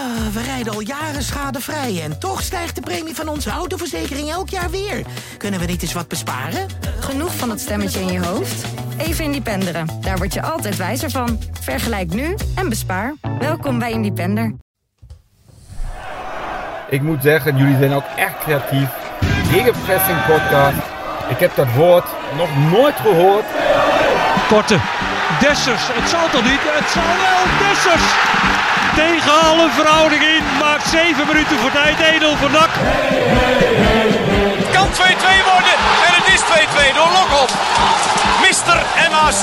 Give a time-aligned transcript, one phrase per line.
[0.00, 4.48] Ah, we rijden al jaren schadevrij en toch stijgt de premie van onze autoverzekering elk
[4.48, 5.02] jaar weer.
[5.36, 6.66] Kunnen we niet eens wat besparen?
[7.00, 8.64] Genoeg van dat stemmetje in je hoofd?
[8.98, 9.86] Even Independeren.
[10.00, 11.38] Daar word je altijd wijzer van.
[11.60, 13.14] Vergelijk nu en bespaar.
[13.38, 14.54] Welkom bij Independer.
[16.88, 18.88] Ik moet zeggen, jullie zijn ook echt creatief.
[19.50, 20.78] Gegenpressing podcast.
[21.28, 22.06] Ik heb dat woord
[22.36, 23.44] nog nooit gehoord.
[24.48, 24.78] Korte.
[25.40, 25.88] Dessers.
[25.92, 26.60] Het zal toch niet?
[26.62, 27.68] Het zal wel.
[27.68, 28.69] Dessers.
[28.94, 30.42] Tegen alle verhouding in.
[30.58, 31.98] Maakt 7 minuten voor tijd.
[31.98, 32.70] Edel voor NAC.
[34.60, 34.92] Het kan 2-2
[35.50, 35.74] worden.
[36.06, 37.50] En het is 2-2 door Lokop.
[38.46, 38.76] Mister
[39.10, 39.42] MAC.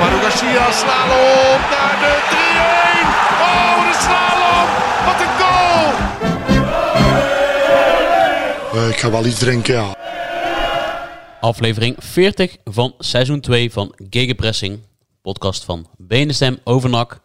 [0.00, 3.08] Manu Garcia slalom naar de 3-1.
[3.48, 4.68] Oh, de slalom.
[5.06, 5.92] Wat een goal.
[8.88, 9.94] ik ga wel iets drinken, ja.
[11.40, 14.78] Aflevering 40 van seizoen 2 van Gegenpressing.
[15.22, 17.20] Podcast van Benestem Overnak.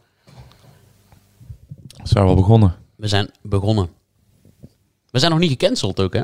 [2.08, 2.76] Zijn we al begonnen?
[2.96, 3.90] We zijn begonnen.
[5.12, 6.22] We zijn nog niet gecanceld ook, hè?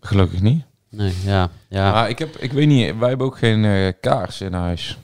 [0.00, 0.64] Gelukkig niet.
[0.90, 1.50] Nee, ja.
[1.68, 1.92] ja.
[1.92, 4.98] Maar ik, heb, ik weet niet, wij hebben ook geen eh, kaars in huis.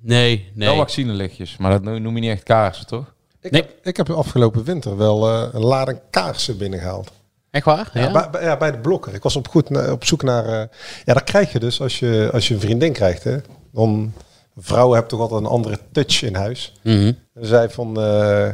[0.00, 0.76] Nee, Wel nee.
[0.76, 3.14] vaccinelichtjes, maar dat noem je niet echt kaarsen, toch?
[3.40, 3.60] Ik, Nee.
[3.62, 7.12] heb, ik heb afgelopen winter wel eh, een lading kaarsen binnengehaald.
[7.50, 7.90] Echt waar?
[7.94, 8.10] Ja, Ja?
[8.12, 9.14] bij, bij- ja, bij de blokker.
[9.14, 10.44] Ik was op, goed, na- op zoek naar...
[10.44, 10.66] eh,
[11.04, 13.24] ja, dat krijg je dus als je, als je een vriendin krijgt.
[13.24, 13.36] Hè?
[13.72, 14.12] Dan,
[14.56, 16.72] vrouwen hebben toch altijd een andere touch in huis.
[16.82, 17.12] Mhm.
[17.34, 18.00] En zei van...
[18.00, 18.48] eh,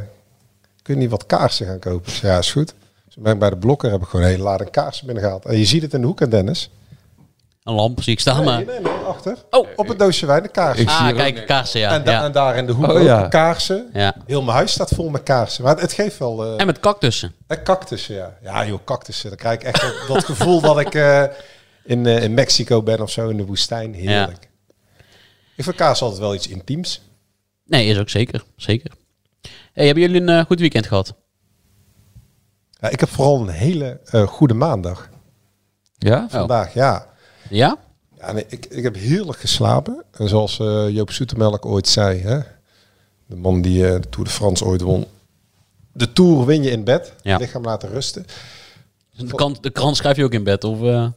[0.85, 2.11] kun je niet wat kaarsen gaan kopen?
[2.11, 2.73] Ik zei, ja, is goed.
[3.05, 5.45] Dus toen ben ik bij de blokker heb ik gewoon een hele lading kaarsen binnengehaald.
[5.45, 6.69] En je ziet het in de hoek, hè, Dennis.
[7.63, 8.55] Een lamp zie ik staan, maar...
[8.57, 9.37] Nee, nee, nee, achter.
[9.49, 9.67] Oh.
[9.75, 10.83] Op het doosje wijn, de kaarsen.
[10.83, 11.91] Ik zie Ah, kijk, ook- kaarsen, ja.
[11.93, 12.23] en, da- ja.
[12.23, 13.27] en daar in de hoek Oh, ook ja.
[13.27, 13.89] kaarsen.
[13.93, 14.15] ja.
[14.25, 15.63] Heel mijn huis staat vol met kaarsen.
[15.63, 16.45] Maar het, het geeft wel...
[16.45, 17.33] eh, En met cactussen.
[17.47, 18.37] En cactussen, ja.
[18.41, 19.29] Ja, joh, cactussen.
[19.29, 21.23] Dan krijg ik echt dat, dat gevoel dat ik eh,
[21.83, 23.93] in, eh, in Mexico ben of zo, in de woestijn.
[23.93, 24.49] Heerlijk.
[25.55, 27.01] Ik vind kaas altijd wel iets intiems.
[27.65, 28.43] Nee, is ook zeker.
[28.55, 28.91] Zeker.
[29.73, 31.13] Hey, hebben jullie een eh, goed weekend gehad?
[32.79, 35.09] Ja, ik heb vooral een hele eh, goede maandag
[35.97, 36.27] Ja?
[36.29, 37.07] vandaag, ja.
[37.49, 37.77] Ja?
[38.17, 40.03] ja nee, ik, ik heb heerlijk geslapen.
[40.11, 42.39] En zoals eh, Joop Zoetemelk ooit zei, hè?
[43.25, 45.05] de man die eh, de Tour de France ooit won.
[45.93, 47.37] De Tour win je in bed, Ja.
[47.37, 48.25] lichaam laten rusten.
[49.17, 50.81] De krant, de krant schrijf je ook in bed, of...
[50.83, 51.07] eh,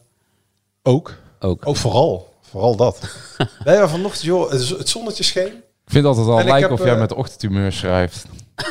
[0.82, 1.14] Ook.
[1.40, 1.66] ook.
[1.66, 2.34] Ook vooral.
[2.42, 3.00] Vooral dat.
[3.64, 5.52] nee, maar vanochtend, joh, het zonnetje scheen.
[5.88, 8.24] Ik vind altijd al lijken of jij eh, met ochtendhumeur schrijft.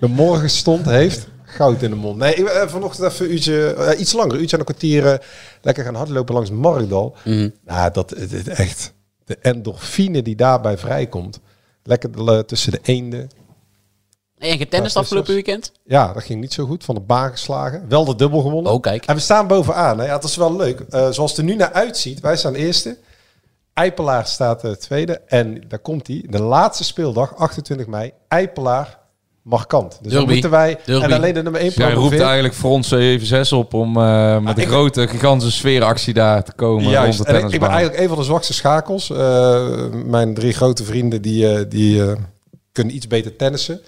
[0.00, 2.16] De morgenstond heeft goud in de mond.
[2.16, 5.22] Nee, ik, eh, vanochtend even een uurtje, eh, iets langer, een uurtje en een kwartier
[5.62, 7.16] lekker gaan hardlopen langs Markdal.
[7.24, 7.48] Mhm.
[7.64, 8.92] Nou, dat het, het echt,
[9.24, 11.40] de endorfine die daarbij vrijkomt.
[11.82, 13.30] Lekker tussen de eenden.
[14.38, 15.72] En getennist Ja, afgelopen weekend?
[15.84, 16.84] Ja, dat ging niet zo goed.
[16.84, 17.84] Van de baan geslagen.
[17.88, 18.72] Wel de dubbel gewonnen.
[18.72, 19.06] Oh, kijk.
[19.06, 19.98] En we staan bovenaan.
[19.98, 20.04] Hè?
[20.04, 20.80] Ja, dat is wel leuk.
[20.80, 22.20] Eh, zoals het er nu naar uitziet.
[22.20, 22.96] Wij staan eerste.
[23.78, 25.20] Eipelaar staat eh, tweede.
[25.26, 26.24] En daar komt hij.
[26.28, 28.12] De laatste speeldag, 28 mei.
[28.28, 28.98] Eipelaar
[29.42, 29.98] markant.
[30.02, 30.78] Dus dan moeten wij...
[30.84, 31.04] Derby.
[31.04, 32.96] En alleen de nummer 1 Dus jij roept eigenlijk voor ons 7-6
[33.50, 37.16] op om eh, met een ik- grote, gigantische sfeeractie daar te komen Juist.
[37.18, 39.10] rond de En ik, ik ben eigenlijk een van de zwakste schakels.
[39.10, 39.66] Eh,
[40.04, 42.12] mijn drie grote vrienden die, eh, die eh,
[42.72, 43.80] kunnen iets beter tennissen.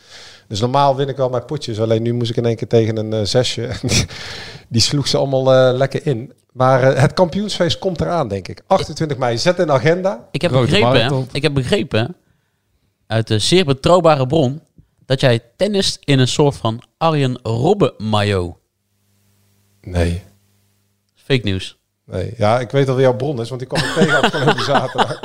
[0.48, 1.80] Dus normaal win ik wel mijn potjes.
[1.80, 3.68] Alleen nu moest ik in één keer tegen een zesje.
[4.68, 6.32] die, sloeg ze allemaal eh, lekker in.
[6.52, 8.62] Maar eh, het kampioensfeest komt eraan, denk ik.
[8.66, 9.38] 28 mei.
[9.38, 10.28] Zet in de agenda.
[10.30, 11.28] Ik heb Grote begrepen, marathon.
[11.32, 12.16] ik heb begrepen
[13.06, 14.62] uit de zeer betrouwbare bron
[15.06, 18.56] dat jij tennist in een soort van Arjen Robben maillot.
[19.80, 20.22] Nee.
[21.14, 21.78] Fake nieuws.
[22.04, 24.64] Nee, ja, ik weet al wie jouw bron is, want die kwam ik tegen afgelopen
[24.64, 25.20] zaterdag.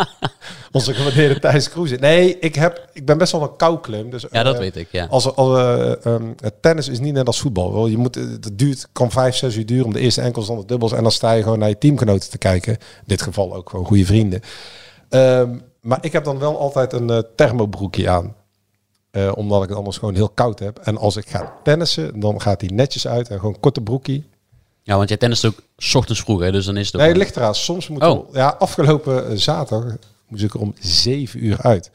[0.75, 1.95] Onze gewaardeerde Thijs Kroeze.
[1.95, 4.09] Nee, ik, heb, ik ben best wel een koukleum.
[4.09, 5.05] Dus, Ja, dat eh, weet ik, ja.
[5.05, 7.73] Als, als, eh, ehm, het tennis is niet net als voetbal.
[7.73, 10.57] Wel, je moet, het duurt, kan vijf, zes uur duren om de eerste enkels, dan
[10.57, 10.91] de dubbels.
[10.91, 12.73] En dan sta je gewoon naar je teamgenoten te kijken.
[12.73, 14.41] In dit geval ook gewoon goede vrienden.
[15.09, 18.35] Ehm, maar ik heb dan wel altijd een eh, thermobroekje aan.
[19.11, 20.79] Eh, omdat ik het anders gewoon heel koud heb.
[20.79, 23.29] En als ik ga tennissen, dan gaat die netjes uit.
[23.29, 24.23] En gewoon korte broekje.
[24.83, 25.61] Ja, want jij tennist ook
[25.93, 27.01] ochtends vroeg, hè, dus dan is het.
[27.01, 27.55] Nee, ligt eraan.
[27.55, 28.33] Soms moet Oh.
[28.33, 29.95] ja, afgelopen eh, zaterdag
[30.27, 31.91] moest ik er om zeven uur uit.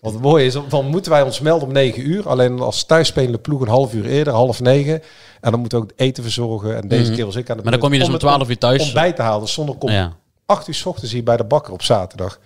[0.00, 2.28] Wat het mooie is, dan moeten wij ons melden om negen uur.
[2.28, 5.02] Alleen als thuisspelende ploeg een half uur eerder, half negen.
[5.40, 6.76] En dan moet ook het eten verzorgen.
[6.76, 7.14] En deze Mhm.
[7.14, 8.82] keer was ik aan de Maar dan kom je dus om het 12 uur thuis.
[8.82, 9.40] Ontbijt te halen.
[9.40, 10.12] Dus zonder kom Ja.
[10.46, 12.38] acht uur s ochtends hier bij de bakker op zaterdag.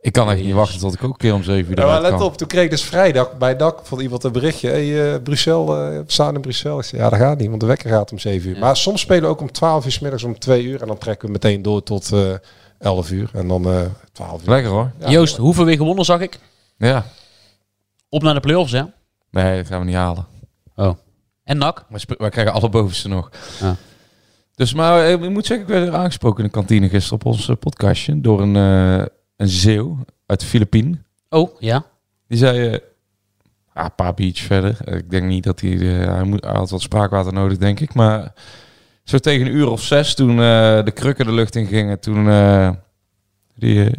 [0.00, 1.96] Ik kan echt niet wachten tot ik ook een keer om 7 uur Ja, maar
[1.96, 2.22] eruit let kan.
[2.28, 4.68] op, toen kreeg ik dus vrijdag bij dak van iemand een berichtje.
[4.68, 6.78] Hey, eh, Brussel, eh, we staan in Brussel.
[6.78, 8.58] Ik zei, ja, dat gaat niet, want de wekker gaat om 7 uur.
[8.58, 10.80] Maar soms spelen we ook om 12 uur 's middags om 2 uur.
[10.80, 12.20] En dan trekken we meteen door tot eh
[12.78, 13.30] 11 uur.
[13.32, 13.80] En dan eh
[14.12, 14.48] 12 uur.
[14.48, 14.90] Lekker hoor.
[14.98, 15.08] Ja.
[15.10, 16.38] Joost, hoeveel weer gewonnen zag ik?
[16.76, 17.04] Ja.
[18.08, 18.82] Op naar de play-offs, hè?
[19.30, 20.26] Nee, dat gaan we niet halen.
[20.76, 20.96] Oh.
[21.44, 21.84] En NAC?
[21.88, 23.30] Wij, spe- wij krijgen alle bovenste nog.
[23.60, 23.76] Ja.
[24.54, 27.48] Dus, maar eh, ik moet zeggen, ik werd aangesproken in de kantine gisteren op ons
[27.48, 31.04] eh, podcastje door een, eh een zeeuw uit de Filipijnen.
[31.28, 31.84] Oh, ja.
[32.28, 32.68] Die zei...
[32.68, 32.80] eh,
[33.72, 34.94] ah, een paar biertjes verder.
[34.96, 35.72] Ik denk niet dat hij...
[36.00, 37.94] eh, hij, moet, hij had wat spraakwater nodig, denk ik.
[37.94, 38.32] Maar
[39.08, 42.00] zo tegen een uur of zes, toen eh, de krukken de lucht in gingen...
[42.00, 42.28] Toen...
[42.28, 42.70] eh,
[43.54, 43.92] die, eh,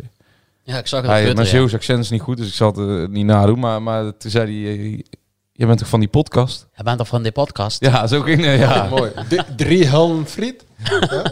[0.63, 1.50] Ja, ik zag het hij, op mijn Twitter, ja.
[1.50, 3.59] Zeeuws accent is niet goed, dus ik zal het niet nadoen.
[3.59, 5.06] Maar, maar toen zei hij...
[5.51, 6.67] je bent toch van die podcast?
[6.71, 7.85] Hij bent toch van die podcast?
[7.85, 8.59] Ja, zo ging het.
[8.59, 8.83] Ja.
[8.83, 9.11] Oh, mooi.
[9.29, 10.65] D- drie helm friet.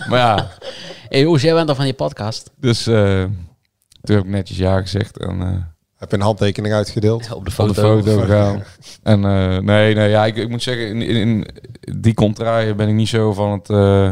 [0.09, 0.51] Maar ja,
[1.09, 2.51] Hé, Oes, jij bent toch van die podcast?
[2.55, 3.23] dus eh,
[4.01, 5.17] toen heb ik netjes ja gezegd.
[5.19, 5.55] En eh,
[5.97, 7.21] Heb je een handtekening uitgedeeld?
[7.23, 8.01] Op de op de foto.
[8.01, 8.61] foto.
[9.03, 11.47] En eh, nee, nee, ja, ik, ik moet zeggen, in, in,
[11.99, 14.11] die contraien ben ik niet zo van het eh,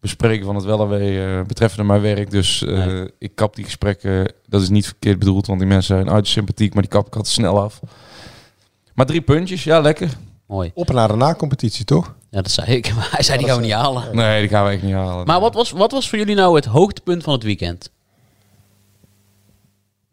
[0.00, 2.30] bespreken van het wel en wee eh, betreffende mijn werk.
[2.30, 3.10] Dus eh, Nee.
[3.18, 6.72] ik kap die gesprekken, dat is niet verkeerd bedoeld, want die mensen zijn uit sympathiek,
[6.74, 7.80] maar die kap ik altijd snel af.
[8.94, 10.08] Maar drie puntjes, ja, lekker.
[10.46, 10.70] Mooi.
[10.74, 12.14] Op en naar de na-competitie, toch?
[12.30, 12.92] Ja, dat zei ik.
[12.96, 14.16] Maar hij zei, die gaan we niet halen.
[14.16, 15.26] Nee, die gaan we echt niet halen.
[15.26, 17.90] Maar wat was, wat was voor jullie nou het hoogtepunt van het weekend?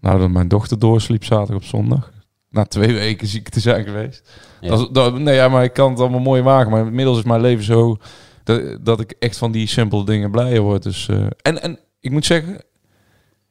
[0.02, 2.12] Nou, dat mijn dochter doorsliep zaterdag op zondag.
[2.50, 4.30] Na twee weken ziek te zijn geweest.
[4.62, 4.70] Ja.
[4.70, 6.72] Dat, is- dat, nee, ja, maar ik kan het allemaal mooi maken.
[6.72, 7.98] Maar inmiddels is mijn leven zo
[8.44, 10.84] dat, dat ik echt van die simpele dingen blijer word.
[10.84, 12.62] Dus, eh, en, en ik moet zeggen,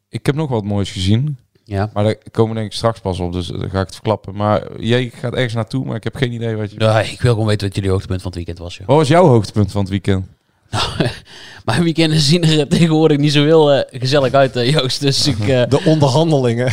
[0.09, 1.39] ik heb nog wat moois gezien.
[1.65, 1.91] Ja.
[1.95, 4.35] Maar daar komen denk ik straks pas op, dus dan ga ik het verklappen.
[4.35, 6.81] Maar jij gaat ergens naartoe, maar ik heb geen idee wat je...
[6.81, 8.77] Ja, ik wil gewoon weten wat jullie hoogtepunt van het weekend was.
[8.77, 8.87] Joh.
[8.87, 10.27] Wat was jouw hoogtepunt van het weekend?
[11.65, 15.01] Mijn weekenden zien er tegenwoordig niet zo heel eh, gezellig uit, eh, Joost.
[15.01, 15.39] Dus ik...
[15.39, 16.67] eh De onderhandelingen.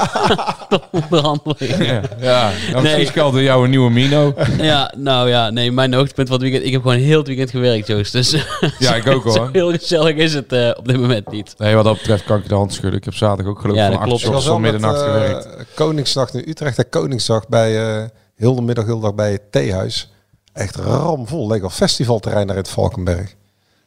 [0.68, 1.76] de onderhandeling.
[1.86, 2.50] Ja, ja.
[2.72, 2.96] Nou, Nee.
[2.96, 4.34] misschien geldt jouw nieuwe Mino.
[4.60, 6.66] Ja, nou ja, nee, mijn hoogtepunt van het weekend...
[6.66, 8.12] Ik heb gewoon heel het weekend gewerkt, Joost.
[8.12, 8.30] Dus
[8.78, 9.48] Ja, ik ook hoor.
[9.52, 11.54] heel gezellig is het eh, op dit moment niet.
[11.58, 12.98] Nee, wat dat betreft kan ik je de hand schudden.
[12.98, 14.24] Ik heb zaterdag ook geloof ik Ja, van dat klopt.
[14.36, 15.48] 8 Ik uur met middernacht eh, gewerkt.
[15.74, 18.04] Koningsdag in Utrecht en Koningsdag bij eh
[18.36, 20.10] heel de middag, heel de dag bij het theehuis.
[20.58, 21.48] Echt ramvol.
[21.48, 23.34] Lekker festivalterrein daar in het Valkenberg.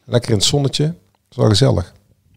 [0.06, 0.85] Lekker in het zonnetje.
[0.85, 0.95] Dat
[1.29, 1.94] is wel gezellig.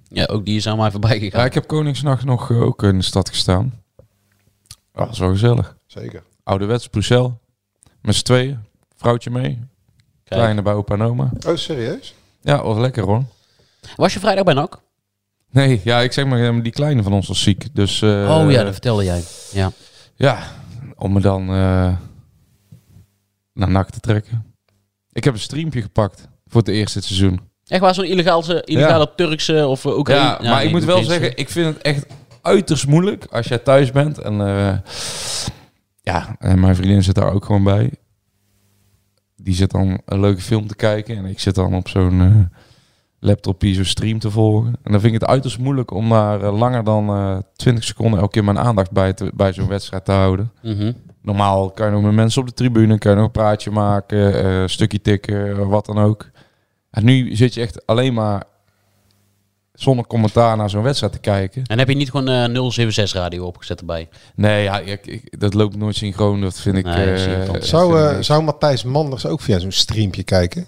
[0.08, 1.40] Ja, ook die is aan mij voorbij gegaan.
[1.40, 3.82] Ja, ik heb Koningsnacht nog eh, ook in de stad gestaan.
[4.66, 5.76] Ja, dat is wel gezellig.
[5.86, 6.22] Zeker.
[6.42, 7.30] Ouderwets, Bruxelles.
[8.00, 8.58] Met z'n tweeën.
[8.96, 9.58] Vrouwtje mee.
[10.24, 10.40] Kijk.
[10.40, 11.30] Kleine bij opa en oma.
[11.46, 12.14] Oh, serieus?
[12.40, 13.22] Ja, was lekker hoor.
[13.96, 14.80] Was je vrijdag bij NAC?
[15.50, 17.74] Nee, ja, ik zeg maar, eh, die kleine van ons was ziek.
[17.74, 19.22] Dus eh, oh ja, dat vertelde jij.
[19.52, 19.72] Ja.
[20.14, 20.38] ja,
[20.96, 21.92] om me dan eh,
[23.54, 24.44] naar NAC te trekken.
[25.12, 27.40] Ik heb een streampje gepakt voor het eerste seizoen.
[27.66, 30.44] Echt waar, zo'n illegale, illegale Turkse of uh, Oekraïne?
[30.44, 32.06] Ja, maar ik moet wel zeggen, ik vind het echt
[32.42, 34.18] uiterst moeilijk als jij thuis bent.
[34.18, 34.78] En eh,
[36.02, 37.92] ja, en mijn vriendin zit daar ook gewoon bij.
[39.36, 41.16] Die zit dan een leuke film te kijken.
[41.16, 42.58] En ik zit dan op zo'n eh
[43.24, 44.66] laptopje zo'n stream te volgen.
[44.82, 48.20] En dan vind ik het uiterst moeilijk om daar eh, langer dan eh 20 seconden
[48.20, 50.52] elke keer mijn aandacht bij, te, bij zo'n wedstrijd te houden.
[50.62, 50.92] Mhm.
[51.24, 54.34] Normaal kan je nog met mensen op de tribune, kan je nog een praatje maken,
[54.44, 56.30] eh, een stukje tikken, wat dan ook.
[56.90, 58.42] En nu zit je echt alleen maar
[59.72, 61.62] zonder commentaar naar zo'n wedstrijd te kijken.
[61.66, 64.08] En heb je niet gewoon eh 076 radio opgezet erbij?
[64.34, 66.40] Nee, ja, ik, ik- dat loopt nooit synchroon.
[66.40, 66.84] Dat vind ik.
[66.84, 67.06] Nee,
[67.46, 67.62] dat eh.
[67.62, 68.26] Zou, vind ik eh, niks.
[68.26, 70.66] zou Matthijs Manders ook via zo'n streampje kijken?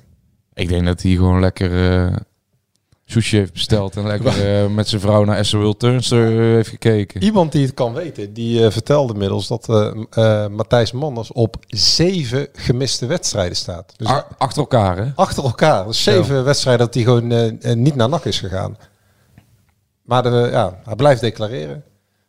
[0.55, 2.17] Ik denk dat hij gewoon lekker eh
[3.09, 7.23] sushi heeft besteld en lekker eh, met zijn vrouw naar SOL Turnster eh, heeft gekeken.
[7.23, 10.03] Iemand die het kan weten, die eh, vertelde inmiddels dat eh
[10.45, 13.93] eh, Matthijs Manders op zeven gemiste wedstrijden staat.
[13.97, 15.13] Dus A- achter elkaar, hè?
[15.15, 15.87] achter elkaar.
[15.87, 18.77] Dus zeven wedstrijden dat hij gewoon niet naar NAC is gegaan.
[20.03, 21.83] Maar de, ja, hij blijft declareren.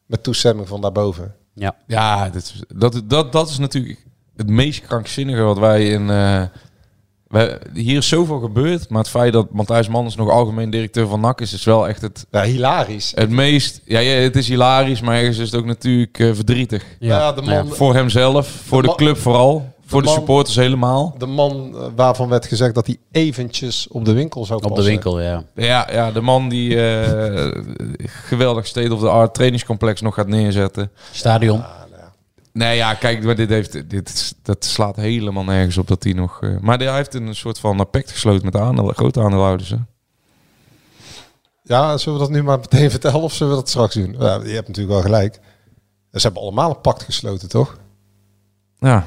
[0.06, 1.36] Met toestemming van daarboven.
[1.54, 1.76] Ja.
[1.88, 6.10] Ja, dat, is- dat, dat, dat is natuurlijk het meest krankzinnige wat wij in...
[7.28, 11.20] wij, hier is zoveel gebeurd, maar het feit dat Matthijs Manders nog algemeen directeur van
[11.20, 13.12] NAC is, is wel echt het, Ja, hilarisch.
[13.16, 13.82] het meest...
[13.86, 16.84] Ja, ja, het is hilarisch, maar ergens is het ook natuurlijk eh, verdrietig.
[17.00, 21.16] Ja, de man, Voor hemzelf, voor de club vooral, voor de man- supporters helemaal.
[21.18, 24.74] de man eh, waarvan werd gezegd dat hij eventjes op de winkel zou Op de
[24.74, 24.92] passen.
[24.92, 25.44] winkel, ja.
[25.56, 27.62] Ja, ja, de man die eh,
[28.06, 30.92] geweldig state of the art trainingscomplex nog gaat neerzetten.
[31.12, 31.64] Stadion.
[32.58, 36.42] Nee, ja, kijk, maar dit heeft, dit, dat slaat helemaal nergens op dat hij nog...
[36.42, 39.70] eh, maar hij heeft een soort van pact gesloten met de aandeel, grote aandeelhouders.
[39.70, 39.78] Hè?
[41.64, 44.16] Ja, zullen we dat nu maar meteen vertellen of zullen we dat straks doen?
[44.20, 45.40] Ja, je hebt natuurlijk wel gelijk.
[46.12, 47.78] Ze hebben allemaal een pact gesloten, toch?
[48.80, 49.06] Ja.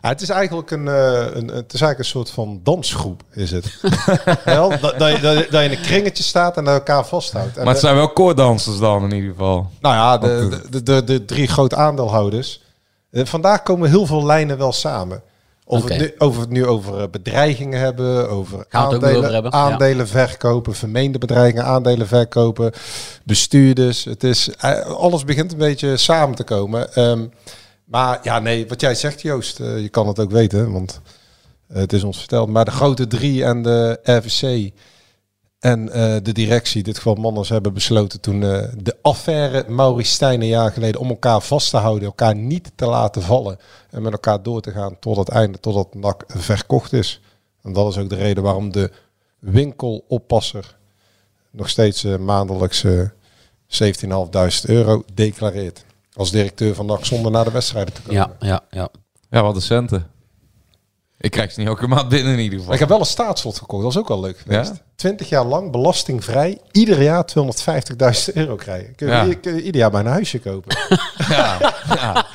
[0.00, 3.50] Ja, het is eigenlijk een, eh, een, het is eigenlijk een soort van dansgroep, is
[3.50, 3.80] het.
[4.44, 7.56] Wel, dat, dat, je, dat, dat je in een kringetje staat en elkaar vasthoudt.
[7.56, 9.70] En Maar het de- zijn wel koordansers dan in ieder geval.
[9.80, 12.61] nou ja, de, de, de, de drie grote aandeelhouders.
[13.12, 15.22] Eh, vandaag komen heel veel lijnen wel samen.
[15.64, 15.92] Of, Oké.
[15.92, 19.50] het nu, over het nu over eh, bedreigingen hebben, over aandelen, ja.
[19.50, 22.72] aandelen verkopen, vermeende bedreigingen, aandelen verkopen,
[23.24, 24.04] bestuurders.
[24.04, 26.94] Het is, eh, alles begint een beetje samen te komen.
[26.94, 27.26] Ehm,
[27.92, 31.00] maar ja, nee, wat jij zegt Joost, eh, je kan het ook weten, want
[31.68, 32.48] eh, het is ons verteld.
[32.48, 34.70] Maar de grote drie en de RVC
[35.62, 40.12] En eh, de directie, in dit geval Manners, hebben besloten toen eh, de affaire Maurice
[40.12, 43.58] Stijn een jaar geleden om elkaar vast te houden, elkaar niet te laten vallen
[43.90, 47.20] en met elkaar door te gaan tot het einde, totdat NAC verkocht is.
[47.62, 48.90] En dat is ook de reden waarom de
[49.38, 50.76] winkeloppasser
[51.50, 53.08] nog steeds eh, maandelijks eh
[53.66, 54.10] 17.500
[54.62, 55.84] euro declareert.
[56.12, 58.16] Als directeur van NAC zonder naar de wedstrijden te komen.
[58.16, 58.88] Ja, ja, ja.
[59.30, 60.06] Ja, wat de centen.
[61.22, 62.64] Ik krijg ze niet elke maand binnen in ieder geval.
[62.64, 64.70] Maar ik heb wel een staatslot gekocht, dat is ook wel leuk geweest.
[64.70, 64.80] Ja?
[64.96, 68.94] 20 jaar lang belastingvrij, ieder jaar 250.000 euro krijgen.
[68.94, 69.22] Kun je, Ja.
[69.24, 70.76] ieder- kun je ieder jaar bijna een huisje kopen.
[71.28, 72.26] Ja, ja.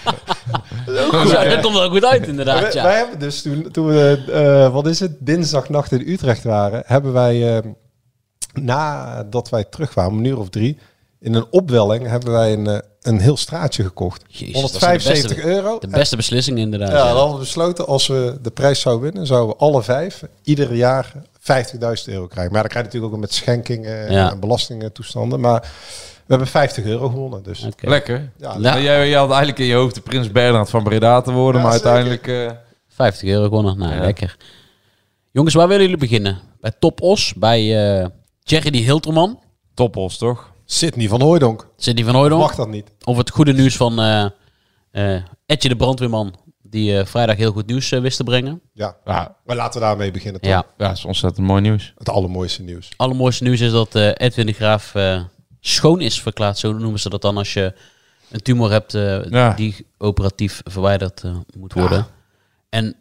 [1.25, 2.83] Ja, dat komt wel goed uit inderdaad, wij, ja.
[2.83, 7.13] wij hebben dus toen, toen we, eh, wat is het, dinsdagnacht in Utrecht waren, hebben
[7.13, 7.63] wij, eh,
[8.53, 10.77] nadat wij terug waren, om een uur of drie,
[11.19, 14.23] in een opwelling hebben wij een, eh, een heel straatje gekocht.
[14.27, 15.79] Jezus, dat is de 175 beste- euro.
[15.79, 16.91] De beste beslissing inderdaad.
[16.91, 17.03] Ja, ja.
[17.07, 20.73] dan hadden we besloten, als we de prijs zouden winnen, zouden we alle vijf ieder
[20.75, 22.51] jaar 50.000 euro krijgen.
[22.53, 24.31] Maar dan krijg je natuurlijk ook met schenkingen Ja.
[24.31, 25.39] en belastingtoestanden.
[25.39, 27.43] Maar we hebben 50 euro gewonnen.
[27.43, 27.67] Dus.
[27.79, 28.31] Lekker.
[28.37, 31.61] ja, Jij, jij had eigenlijk in je hoofd de Prins Bernhard van Breda te worden,
[31.61, 31.91] Ja, maar zeker.
[31.91, 32.51] uiteindelijk...
[32.51, 32.57] eh,
[32.87, 33.77] 50 euro gewonnen.
[33.77, 34.01] Nou, Ja.
[34.01, 34.37] lekker.
[35.31, 36.37] Jongens, waar willen jullie beginnen?
[36.61, 37.59] Bij Top Os, bij
[38.01, 38.07] eh
[38.43, 39.39] Jerry die Hilterman,
[39.73, 40.51] toppels, toch?
[40.69, 41.67] Sydney van Hooijdonk.
[41.77, 42.41] Sidney van Hooydonk.
[42.41, 42.91] Mag dat niet?
[43.03, 44.25] Of het goede nieuws van eh
[44.91, 48.61] eh Etje de brandweerman, die eh, vrijdag heel goed nieuws eh, wist te brengen.
[48.73, 48.97] Ja.
[49.05, 50.41] Ja, Maar laten we daarmee beginnen.
[50.41, 50.49] Toch?
[50.51, 51.93] Ja, ja, dat is ontzettend mooi nieuws.
[51.97, 52.89] Het allermooiste nieuws.
[52.95, 55.21] allermooiste nieuws is dat eh, Edwin de Graaf eh,
[55.59, 56.57] schoon is verklaard.
[56.57, 57.73] Zo noemen ze dat dan als je
[58.31, 59.53] een tumor hebt eh, Ja.
[59.53, 62.05] die operatief verwijderd eh, moet worden.
[62.69, 62.95] En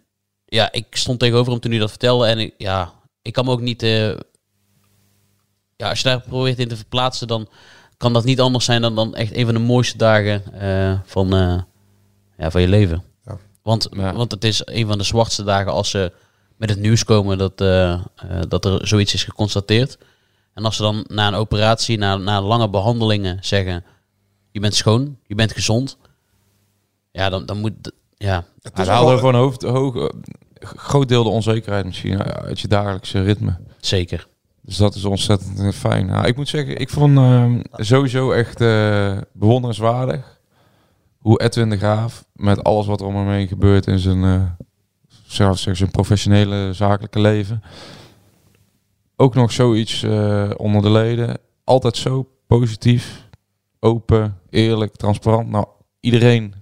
[0.44, 2.26] ja, ik stond tegenover hem toen hij dat vertelde.
[2.26, 2.92] En ik, ja,
[3.22, 3.82] ik kan me ook niet...
[3.82, 4.10] eh,
[5.76, 7.48] ja, als je daar probeert in te verplaatsen, dan
[7.96, 11.34] kan dat niet anders zijn dan, dan echt een van de mooiste dagen eh, van,
[11.34, 11.60] eh,
[12.38, 13.02] ja, van je leven.
[13.24, 13.38] Ja.
[13.62, 14.14] Want, Ja.
[14.14, 16.12] want het is een van de zwartste dagen als ze
[16.56, 18.00] met het nieuws komen dat, eh, eh,
[18.48, 19.98] dat er zoiets is geconstateerd.
[20.54, 23.84] En als ze dan na een operatie, na, na lange behandelingen zeggen,
[24.50, 25.96] je bent schoon, je bent gezond.
[27.10, 27.72] Ja, dan, dan moet...
[28.16, 30.10] Ja, Het haalde wel- gewoon een hoofd, hoog,
[30.60, 33.56] groot deel de onzekerheid misschien uit je dagelijkse ritme.
[33.80, 34.26] zeker.
[34.66, 36.06] Dus dat is ontzettend eh, fijn.
[36.06, 40.36] Nou, ik moet zeggen, ik vond ehm, sowieso echt eh, bewonderenswaardig
[41.26, 44.42] hoe Edwin de Graaf met alles wat er om hem heen gebeurt in zijn, eh,
[45.26, 47.62] zelfs zijn professionele zakelijke leven,
[49.16, 51.38] ook nog zoiets eh, onder de leden.
[51.64, 53.28] Altijd zo positief,
[53.80, 55.48] open, eerlijk, transparant.
[55.48, 55.66] Nou,
[56.00, 56.54] iedereen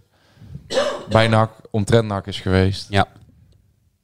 [1.09, 2.87] bij NAC, omtrent NAC is geweest.
[2.91, 3.07] Ja.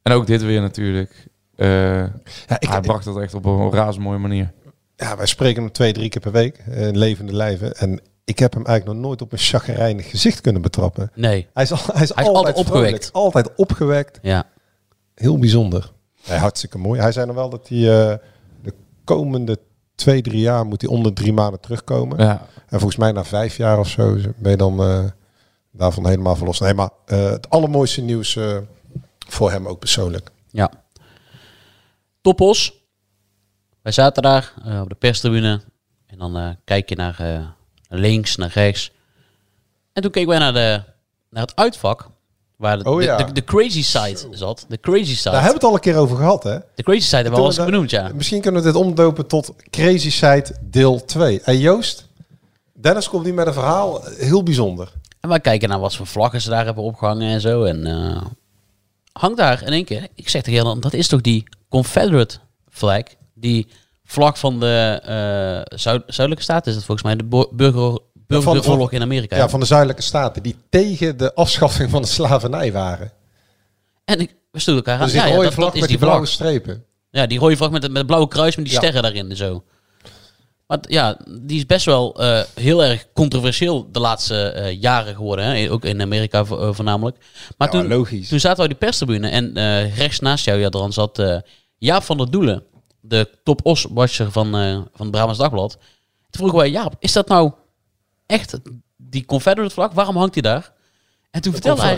[0.01, 1.27] En ook dit weer natuurlijk.
[1.61, 1.67] Eh,
[2.47, 4.51] Ja, ik, hij bracht dat echt op een razend mooie manier.
[4.95, 6.57] ja, wij spreken hem twee, drie keer per week.
[6.57, 7.73] eh, In levende lijven.
[7.75, 11.11] En ik heb hem eigenlijk nog nooit op een chagrijnig gezicht kunnen betrappen.
[11.15, 13.05] Nee, Hij is, al, hij is, Hij is altijd, altijd opgewekt.
[13.05, 14.19] vrolijk, Altijd opgewekt.
[14.21, 14.43] ja.
[15.15, 15.91] Heel bijzonder.
[16.15, 16.99] Ja, hartstikke mooi.
[17.01, 18.17] Hij zei nog wel dat hij eh,
[18.63, 19.57] de komende
[19.95, 22.17] twee, drie jaar moet hij onder drie maanden terugkomen.
[22.23, 25.03] Ja, En volgens mij na vijf jaar of zo ben je dan eh,
[25.71, 26.61] daarvan helemaal verlost.
[26.61, 28.57] Nee, maar eh, het allermooiste nieuws eh,
[29.27, 30.29] voor hem ook persoonlijk.
[30.49, 30.71] Ja.
[32.21, 32.73] Toppos.
[33.81, 35.61] Wij zaten daar eh, op de perstribune.
[36.07, 37.47] En dan eh, kijk je naar eh,
[37.89, 38.91] links, naar rechts.
[39.93, 40.83] En toen keken wij naar, de,
[41.29, 42.09] naar het uitvak.
[42.55, 43.17] Waar de, Oh de, ja.
[43.17, 44.65] de, de crazy side zat.
[44.67, 45.29] De crazy side.
[45.29, 46.57] Daar hebben we het al een keer over gehad, hè?
[46.75, 48.11] De crazy side hebben we al eens benoemd, ja.
[48.13, 51.41] Misschien kunnen we dit omdopen tot Crazy Side deel 2.
[51.41, 52.07] En Joost,
[52.73, 54.91] Dennis komt hier met een verhaal, heel bijzonder.
[55.19, 57.63] En wij kijken naar wat voor vlaggen ze daar hebben opgehangen en zo.
[57.63, 58.21] En eh,
[59.11, 60.07] hangt daar in één keer.
[60.15, 62.37] Ik zeg tegen Jan, dat is toch die Confederate
[62.69, 63.03] flag?
[63.33, 63.67] Die
[64.03, 67.15] vlag van de eh, zuid zuidelijke staat is het volgens mij.
[67.15, 69.35] De burger, burgeroorlog in Amerika.
[69.35, 73.11] Ja, van de zuidelijke staten, die tegen de afschaffing van de slavernij waren.
[74.05, 75.05] En ik, we stonden elkaar aan.
[75.05, 76.35] Dus die ja, ja, rode dat, vlag dat is met die die blauwe vlag.
[76.39, 76.83] strepen.
[77.11, 79.35] Ja, die rode vlag met, het- met het blauwe kruis met die sterren daarin en
[79.37, 79.63] zo.
[80.67, 85.45] Maar ja, die is best wel eh, heel erg controversieel de laatste eh, jaren geworden.
[85.45, 85.71] Hè?
[85.71, 87.17] Ook in Amerika vo- voornamelijk.
[87.57, 88.27] Maar Ja, toen, logisch.
[88.29, 89.53] toen zaten we op die perstribune en
[89.95, 91.19] rechts naast jou, Jadran, zat
[91.85, 92.63] Jaap van der Doelen.
[92.99, 95.71] De top os-watcher van, eh van het Brabants Dagblad.
[95.71, 95.81] Toen
[96.31, 97.51] vroegen wij, Jaap, is dat nou
[98.25, 98.59] echt
[98.97, 99.93] die Confederate vlag?
[99.93, 100.71] Waarom hangt die daar?
[101.31, 101.95] En toen De vertelde hij...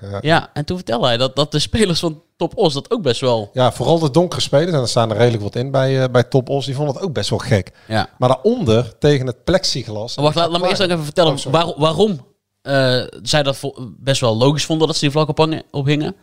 [0.00, 0.18] ja.
[0.22, 3.20] Ja, en toen vertelde hij dat, dat de spelers van Top Os dat ook best
[3.20, 3.50] wel...
[3.52, 6.22] Ja, vooral de donkere spelers, en er staan er redelijk wat in bij, eh, bij
[6.24, 7.72] Top Os, die vonden het ook best wel gek.
[7.88, 8.08] Ja.
[8.18, 10.16] Maar daaronder, tegen het plexiglas...
[10.16, 12.26] Maar wacht, laat, laat me eerst even vertellen Oh, waar- waarom
[12.62, 16.16] eh, zij dat best wel logisch vonden dat ze die vlag ophangen, ophingen.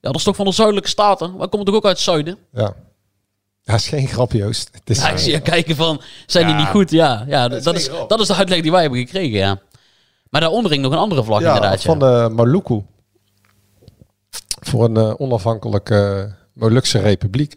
[0.00, 1.38] Ja, dat is toch van de zuidelijke staten?
[1.38, 2.36] Wij komen toch ook uit het zuiden?
[2.52, 2.74] Ja.
[3.62, 4.68] Ja, is geen grap, Joost.
[4.72, 6.90] Het is Ja, ik zie je kijken van, zijn die niet goed?
[6.90, 9.60] Ja, ja dat, is dat, is, dat de uitleg die wij hebben gekregen, ja.
[10.30, 11.88] Maar daaronder hing nog een andere vlag ja, inderdaad, ja.
[11.90, 12.82] van de Maluku.
[14.60, 17.56] Voor een eh, onafhankelijke Molukse republiek.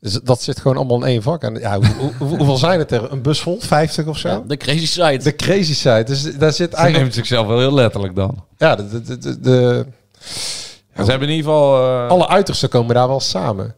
[0.00, 1.42] Dus dat zit gewoon allemaal in één vak.
[1.42, 3.12] En ja, hoe, hoe- hoe- hoeveel zijn het er?
[3.12, 3.58] Een bus vol?
[3.60, 4.28] 50 of zo?
[4.28, 5.18] Ja, de crazy side.
[5.18, 6.04] De crazy side.
[6.04, 6.96] Dus daar zit Hij eigenlijk...
[6.96, 8.44] neemt zichzelf wel heel letterlijk dan.
[8.58, 9.92] Ja, de, de, de, de- Ja,
[10.96, 11.82] ze hebben in ieder geval...
[12.04, 13.74] eh, alle uitersten komen daar wel samen.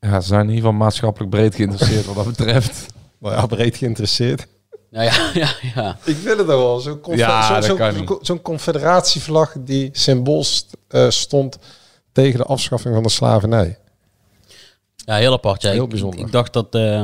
[0.00, 2.86] ja, ze zijn in ieder geval maatschappelijk breed geïnteresseerd wat dat betreft.
[3.18, 4.46] Maar ja, breed geïnteresseerd.
[4.90, 5.96] Nou ja, ja, ja.
[6.04, 6.78] Ik wil het nog wel.
[6.80, 8.10] Zo'n Ja, zo- dat zo- kan zo- niet.
[8.20, 11.58] zo'n confederatievlag die symbool st- eh, stond
[12.12, 13.78] tegen de afschaffing van de slavernij.
[14.96, 15.62] ja heel apart.
[15.62, 15.70] Ja.
[15.70, 16.20] Heel Ik- bijzonder.
[16.20, 16.74] Ik, ik dacht dat...
[16.74, 17.02] eh,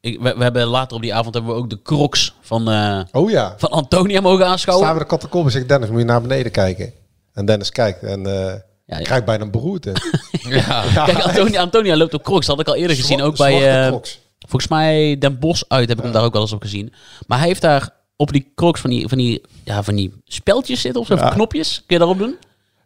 [0.00, 3.00] ik, we, we hebben later op die avond hebben we ook de crocs van, eh,
[3.12, 3.54] Oh ja.
[3.58, 4.86] van Antonia mogen aanschouwen.
[4.86, 6.92] Staan we de katakombe zegt Dennis, moet je naar beneden kijken.
[7.32, 8.54] En Dennis kijkt en eh
[8.86, 9.02] Ja, ja.
[9.02, 9.92] krijgt bijna een beroerte.
[10.30, 10.84] ja.
[11.04, 12.46] Kijk, Antonia, Antonia loopt op crocs.
[12.46, 13.22] Dat had ik al eerder gezien.
[13.22, 14.20] Ook bij, eh, crocs.
[14.38, 16.92] volgens mij Den Bosch uit heb ik hem daar ook wel eens op gezien.
[17.26, 20.80] Maar hij heeft daar op die crocs van die, van die, ja, van die speltjes
[20.80, 21.74] zitten of zo, van knopjes.
[21.76, 22.36] Kun je daarop doen?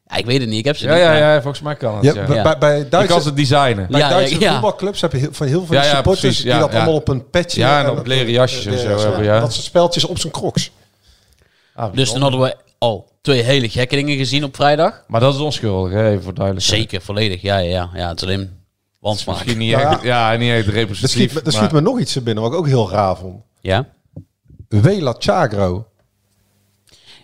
[0.07, 0.59] Ja, ik weet het niet.
[0.59, 1.03] Ik heb ze Ja, niet.
[1.03, 2.05] ja, ja, volgens mij kan het.
[2.05, 3.87] Ja, Ja, bij, bij, Duitse, kan ze designen.
[3.91, 4.53] bij Ja, ja, Duitse ja.
[4.53, 6.77] voetbalclubs heb je heel, van heel veel supporters precies, die dat ja.
[6.77, 7.61] allemaal op een petje...
[7.61, 9.41] Ja, en op leren jasjes en eh, zo ja, hebben, ja.
[9.41, 10.71] Dat soort speltjes op zijn crocs.
[11.93, 15.05] Dus toen hadden we al twee hele gekke dingen gezien op vrijdag.
[15.09, 16.81] Maar dat is onschuldig, hè, even voor duidelijkheid.
[16.81, 17.43] Zeker, volledig.
[17.43, 17.91] Ja, ja, ja.
[17.95, 18.51] ja het is alleen
[19.01, 19.37] wansmaak.
[19.37, 19.91] Misschien niet ja.
[20.37, 21.31] niet echt Er representatief.
[21.31, 23.17] schiet, me- er schiet maar- me nog iets te binnen, wat ik ook heel raar
[23.17, 23.43] vond.
[23.61, 23.87] Ja?
[24.69, 25.87] Wela Chagro.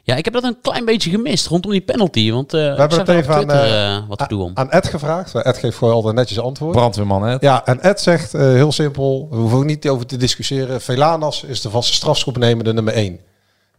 [0.03, 2.31] Ja, ik heb dat een klein beetje gemist rondom die penalty.
[2.31, 4.51] Want eh ik hebben het er even aan, Twitter eh, eh, wat gedoe om.
[4.55, 5.35] Aan Ed gevraagd.
[5.35, 6.73] Ed geeft gewoon altijd netjes antwoord.
[6.77, 7.37] Brandweerman, hè?
[7.41, 10.81] Ja, en Ed zegt eh, heel simpel, we hoeven ook niet over te discussiëren.
[10.81, 13.21] Velanas is de vaste strafschopnemende nummer 1.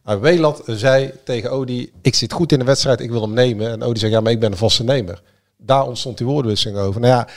[0.03, 3.71] Weland zei tegen Odi, ik zit goed in de wedstrijd, ik wil hem nemen.
[3.71, 5.21] En Odi zegt, ja, maar ik ben een vaste nemer.
[5.57, 7.01] Daar ontstond die woordenwisseling over.
[7.01, 7.27] Nou ja,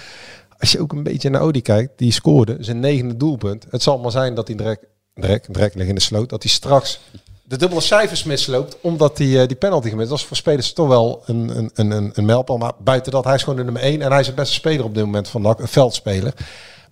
[0.58, 3.66] als je ook een beetje naar Odi kijkt, die scoorde zijn negende doelpunt.
[3.70, 6.52] Het zal maar zijn dat hij direct, direct, direct ligt in de sloot, dat hij
[6.52, 7.00] straks
[7.46, 10.08] de dubbele cijfers misloopt, omdat hij eh, die penalty gemist.
[10.08, 12.58] Dat is voor spelers toch wel een, een, een, een, mijlpaal.
[12.58, 14.84] Maar buiten dat, hij is gewoon de nummer 1 en hij is de beste speler
[14.84, 16.34] op dit moment van een veldspeler.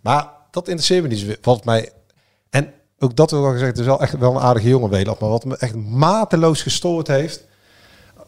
[0.01, 1.39] Maar dat interesseert me niet.
[1.43, 1.91] Wat mij
[2.51, 2.73] en
[3.03, 5.19] ook dat wil ik gezegd, het is wel echt wel een aardige jongen, Weland.
[5.21, 7.45] Maar wat me echt mateloos gestoord heeft.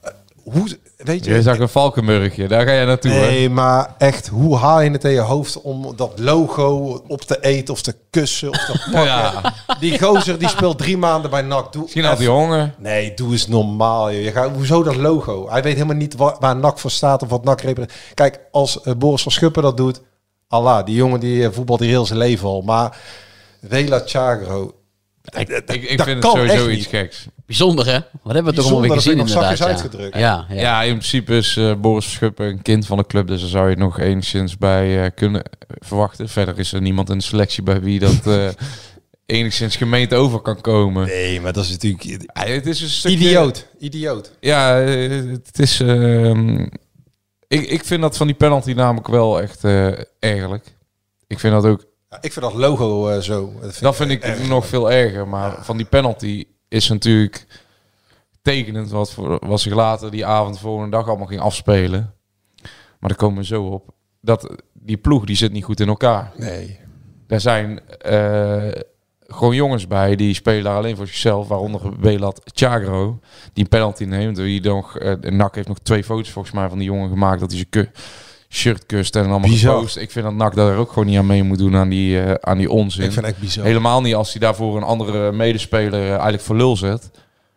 [0.03, 0.11] eh,
[0.43, 3.27] Hoe, weet je, Je zag een Valkenburgje, daar ga je naartoe, hè?
[3.27, 7.41] Nee, maar echt, hoe haal je het in je hoofd om dat logo op te
[7.41, 9.05] eten of te kussen of te pakken?
[9.05, 9.55] Ja.
[9.81, 11.73] Die gozer die speelt drie maanden bij NAC.
[11.73, 12.75] Doe Misschien had hij honger.
[12.79, 14.13] Nee, doe eens normaal.
[14.13, 14.23] Joh.
[14.23, 15.51] Je gaat, hoezo dat logo?
[15.51, 18.15] Hij weet helemaal niet waar, waar NAC voor staat of wat NAC representeert.
[18.15, 20.01] Kijk, als eh, Boris van Schuppen dat doet,
[20.49, 22.61] Allah, die jongen die eh, voetbalt hier heel zijn leven al.
[22.63, 22.99] Maar
[23.69, 24.75] Vela Chagro,
[25.39, 26.87] Ik, ik, vind het sowieso iets niet.
[26.87, 27.27] geks.
[27.47, 27.99] Bijzonder, hè?
[28.23, 29.57] Wat hebben we toch allemaal weer gezien nog inderdaad.
[29.57, 29.73] zachtjes Ja.
[29.73, 30.19] uitgedrukt.
[30.19, 30.61] Ja, ja.
[30.61, 33.71] Ja, in principe is eh, Boris Verschuppen een kind van de club, dus daar zou
[33.71, 35.43] je nog enigszins bij eh, kunnen
[35.79, 36.29] verwachten.
[36.29, 38.49] Verder is er niemand in de selectie bij wie dat eh,
[39.27, 41.07] enigszins gemeente over kan komen.
[41.07, 43.17] Nee, maar dat is natuurlijk Ja, het is een stukje...
[43.17, 43.67] idioot.
[43.79, 44.33] Idioot.
[44.41, 45.81] Ja, het is...
[45.81, 46.59] ehm,
[47.49, 49.87] ik, ik vind dat van die penalty namelijk wel echt eh
[50.19, 50.75] ergerlijk.
[51.27, 51.85] Ik vind dat ook...
[52.21, 53.53] Ik vind dat logo eh, zo.
[53.81, 54.49] Dat vind ik erg.
[54.49, 55.29] nog veel erger.
[55.29, 57.47] Maar van die penalty is natuurlijk
[58.43, 62.15] tekenend wat, voor, wat zich later die avond volgende dag allemaal ging afspelen.
[62.99, 63.95] Maar daar komen we zo op.
[64.21, 66.33] Dat, die ploeg die zit niet goed in elkaar.
[66.37, 66.81] Nee.
[67.27, 68.83] Daar zijn eh,
[69.21, 71.49] gewoon jongens bij die spelen daar alleen voor zichzelf.
[71.49, 73.19] Waaronder Welat Chagro,
[73.53, 74.37] die een penalty neemt.
[74.37, 77.41] Die nog, eh NAC heeft nog twee foto's volgens mij van die jongen gemaakt.
[77.41, 77.91] Dat hij zijn
[78.55, 79.97] ku- shirt kust en allemaal gepost.
[79.97, 82.35] Ik vind dat NAC daar ook gewoon niet aan mee moet doen aan die, eh,
[82.41, 83.05] aan die onzin.
[83.05, 83.65] Ik vind het echt bizar.
[83.65, 87.11] Helemaal niet als hij daarvoor een andere medespeler eh, eigenlijk voor lul zet.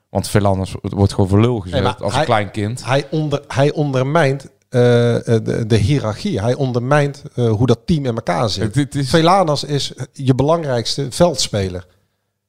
[0.10, 2.86] Want veel anders wordt gewoon voor lul gezet Nee, als hij- een klein kind.
[2.86, 6.42] Hij, onder, hij ondermijnt eh, de, de hiërarchie.
[6.42, 8.64] Hij ondermijnt eh, hoe dat team in elkaar zit.
[8.64, 11.86] Het, het is, Velanas is je belangrijkste veldspeler.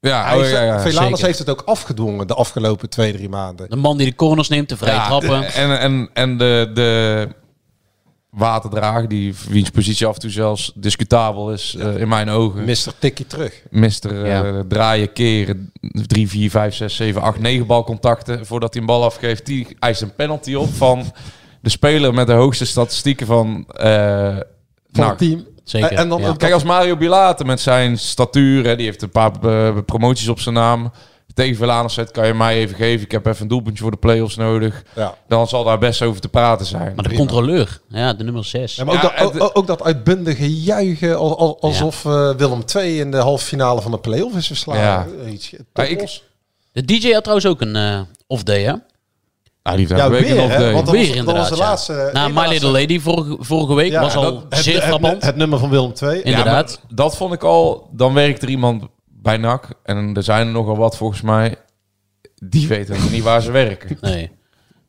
[0.01, 0.81] ja, Hij oh, ja, ja.
[0.81, 1.27] Velanas zeker.
[1.27, 3.71] heeft het ook afgedwongen de afgelopen twee, drie maanden.
[3.71, 5.53] De man die de corners neemt, de vrije Ja, trappen.
[5.55, 7.29] en, en, en de, de
[8.31, 12.65] waterdrager, die wiens positie af en toe zelfs discutabel is eh, in mijn ogen.
[12.65, 12.93] Mr.
[12.99, 13.63] Tikkie terug.
[13.71, 15.73] Mister eh, draaien, keren,
[16.07, 19.47] 3, 4, 5, 6, 7, 8, 9 balcontacten voordat hij een bal afgeeft.
[19.47, 21.13] Die eist een penalty op van
[21.61, 24.37] de speler met de hoogste statistieken van eh
[24.93, 25.09] Van NAC.
[25.09, 25.47] het team.
[25.65, 25.93] Zeker.
[25.93, 26.35] En, dan ja.
[26.37, 29.33] Kijk, als Mario Bilate met zijn statuur, hè, die heeft een paar
[29.83, 30.91] promoties op zijn naam.
[31.39, 33.05] Tegen Velanus zet, kan je mij even geven.
[33.05, 34.83] Ik heb even een doelpuntje voor de play-offs nodig.
[34.95, 35.15] Ja.
[35.29, 36.93] Dan zal daar best over te praten zijn.
[36.95, 38.77] Maar de controleur, ja, de nummer 6.
[38.77, 42.63] Ja, maar ook, Ja, dat, ook, ook dat uitbundige juichen al- al- alsof eh, Willem
[42.77, 44.83] II in de halve finale van de play-off is verslagen.
[44.83, 45.07] Ja.
[45.31, 46.21] Iets Maar ik-.
[46.73, 48.73] De DJ had trouwens ook een eh off-day, hè?
[49.63, 50.43] Ah, die Ja, weer, een hè?
[50.45, 50.73] off-day.
[50.73, 51.69] Want dat Weer was, dat inderdaad, was de ja.
[51.69, 52.11] laatste...
[52.13, 54.85] Na één My Little Lady vorige, vorige week Ja, was al dat- het, zeer het,
[54.85, 55.23] frappant.
[55.23, 56.17] het, nummer van Willem II.
[56.19, 56.71] In- Inderdaad.
[56.71, 57.89] Ja, maar dat vond ik al.
[57.93, 58.83] Dan werkt er iemand
[59.23, 59.69] bij NAC.
[59.83, 61.57] En er zijn er nogal wat volgens mij.
[62.35, 63.99] Die weten niet waar ze werken.
[64.01, 64.31] Nee.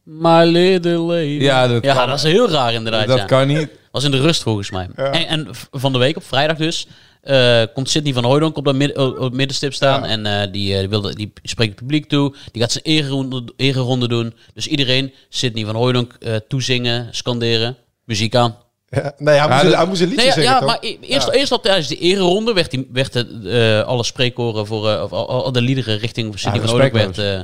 [0.03, 1.25] My Little Lady.
[1.25, 3.25] Ja, dat ja, kan- dat is heel raar inderdaad, dat ja.
[3.25, 3.69] kan niet.
[3.91, 4.87] was in de rust volgens mij.
[4.95, 6.87] En, en van de week, op vrijdag dus,
[7.21, 10.05] eh, komt Sidney van Hooydonk op het middenstip staan.
[10.05, 12.35] En eh, die, eh, wilde, die spreekt het publiek toe.
[12.51, 14.33] Die gaat zijn ereronde, ereronde doen.
[14.53, 18.55] Dus iedereen Sidney van Hooydonk eh toezingen, scanderen, muziek aan.
[18.89, 20.67] Ja, nee, hij, Ja, moest, dat- hij moest een liedje Nee, zingen, ja, toch?
[20.67, 21.34] maar e- eerst, Ja.
[21.34, 23.49] eerst al tijdens de ereronde werd, die, werd de,
[23.82, 26.93] eh, alle spreekkoren voor eh, of al, al de liederen richting Sidney Ja, van Hooydonk
[27.15, 27.41] werd, eh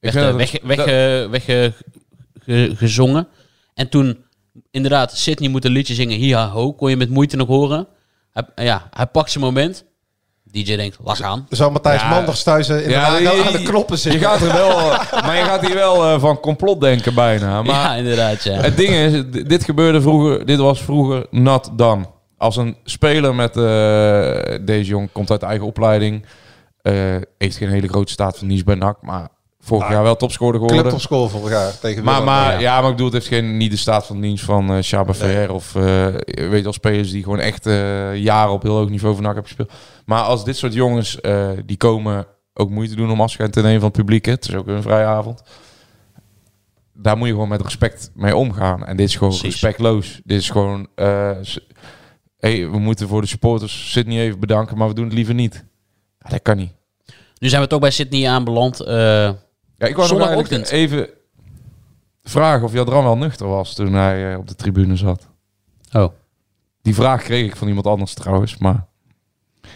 [0.00, 0.84] werd weg, weg,
[1.30, 1.44] weg,
[2.44, 3.28] ge- gezongen.
[3.74, 4.24] En toen,
[4.70, 6.18] inderdaad, Sidney moet een liedje zingen.
[6.18, 7.86] Hiha ho, kon je met moeite nog horen.
[8.32, 9.84] Hij, ja, hij pakt zijn moment.
[10.64, 11.46] DJ denkt, lach aan.
[11.48, 12.08] Zou Matthijs Ja.
[12.08, 14.20] Manders thuis eh, in Ja, de, je- aan de knoppen Je zitten?
[14.20, 14.76] gaat er wel,
[15.22, 17.62] maar je gaat hier wel eh, van complot denken bijna.
[17.62, 18.52] Maar ja, inderdaad, ja.
[18.52, 22.04] Het ding is, dit gebeurde vroeger, dit was vroeger not done.
[22.38, 26.24] Als een speler met eh, deze jong komt uit eigen opleiding,
[26.82, 26.94] eh,
[27.38, 29.28] heeft geen hele grote staat van dienst bij NAC, maar
[29.60, 30.86] vorig Nou, jaar wel topscorer geworden.
[30.86, 32.28] Club school vorig jaar tegen Maar, Willem.
[32.34, 32.58] maar, Ja.
[32.58, 32.74] ja.
[32.80, 35.52] maar ik bedoel, het heeft geen, niet de staat van dienst van eh Chaba Ferrer
[35.52, 35.82] of eh,
[36.24, 39.34] weet je wel, spelers die gewoon echt eh, jaren op heel hoog niveau van NAC
[39.34, 39.80] hebben gespeeld.
[40.06, 43.80] Maar als dit soort jongens, eh, die komen ook moeite doen om afscheid te nemen
[43.80, 44.32] van het publiek, hè.
[44.32, 45.42] het is ook een vrije avond.
[46.92, 48.86] Daar moet je gewoon met respect mee omgaan.
[48.86, 49.50] En dit is gewoon Precies.
[49.50, 50.20] respectloos.
[50.24, 51.30] Dit is gewoon, eh,
[52.38, 55.64] hey, we moeten voor de supporters Sydney even bedanken, maar we doen het liever niet.
[56.18, 56.72] Ja, dat kan niet.
[57.38, 58.80] Nu zijn we toch bij Sydney aanbeland.
[58.80, 58.94] eh
[59.76, 61.08] Ja, ik wou nog even
[62.22, 65.28] vragen of Jadran wel nuchter was toen hij op de tribune zat.
[65.92, 66.12] Oh.
[66.82, 68.86] Die vraag kreeg ik van iemand anders trouwens, maar...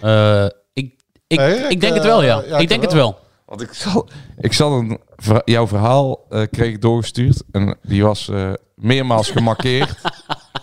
[0.00, 0.94] Eh, ik,
[1.26, 2.42] ik, Nee, ik, ik, denk het eh, wel, ja.
[2.46, 3.18] ja, ik denk het wel.
[3.50, 4.08] Want ik zal,
[4.38, 4.98] ik zal een,
[5.44, 9.94] jouw verhaal eh, kreeg doorgestuurd en die was eh, meermaals gemarkeerd.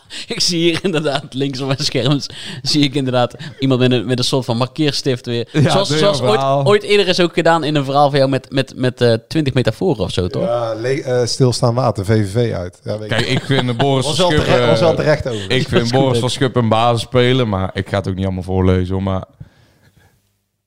[0.27, 2.19] Ik zie hier inderdaad links op mijn scherm
[2.61, 5.47] zie ik inderdaad iemand met een, met een soort van markeerstift weer.
[5.51, 8.51] Ja, zoals zoals ooit, ooit eerder is ook gedaan in een verhaal van jou met,
[8.51, 10.43] met, met eh 20 metaforen of zo, toch?
[10.43, 12.79] Ja, eh, stilstaan water, VVV uit.
[12.83, 13.43] Ja, weet Kijk, ik.
[13.43, 14.45] vind de Boris van Schuppen...
[14.45, 15.51] terecht, was wel terecht over.
[15.51, 18.43] Ik vind Boris van Schuppen een basis spelen, maar ik ga het ook niet allemaal
[18.43, 18.93] voorlezen.
[18.93, 19.23] Hoor, maar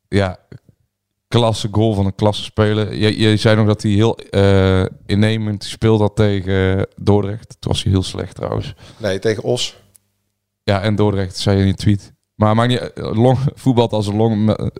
[0.09, 0.39] ja,
[1.31, 2.95] klasse goal van een klasse speler.
[2.95, 7.57] Je, je zei nog dat hij heel eh innemend gespeeld had tegen Dordrecht.
[7.59, 8.75] Toen was hij heel slecht trouwens.
[8.97, 9.77] Nee, tegen Os.
[10.63, 12.13] Ja, en Dordrecht zei je in je tweet.
[12.35, 14.71] Maar maakt niet, long, voetbalt als een long met,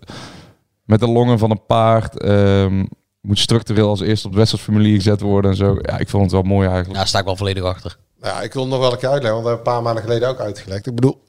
[0.85, 2.19] met de longen van een paard.
[2.21, 2.85] ehm,
[3.21, 5.77] moet structureel als eerste op de wedstrijdformulier gezet worden en zo.
[5.83, 6.91] Ja, ik vond het wel mooi eigenlijk.
[6.91, 7.97] Ja, daar sta ik wel volledig achter.
[8.21, 9.83] Nou Ja, ik wil het nog wel een keer uitleggen, want we hebben een paar
[9.83, 10.87] maanden geleden ook uitgelegd.
[10.87, 11.23] Ik bedoel,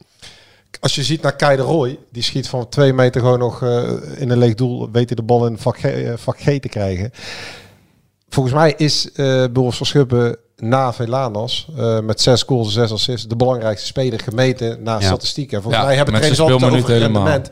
[0.80, 3.90] als je ziet naar Kei de Roy, die schiet van twee meter gewoon nog eh,
[4.18, 6.70] in een leeg doel, weet hij de bal in vak G, eh, vak G te
[6.70, 7.12] krijgen.
[8.30, 12.92] Volgens mij is eh Boris van Schuppen na Velanas eh, met zes goals en zes
[12.92, 15.06] assists de belangrijkste speler gemeten naar Ja.
[15.08, 15.62] statistieken.
[15.62, 17.50] Volgens Ja, mij hebben trainers altijd over rendement.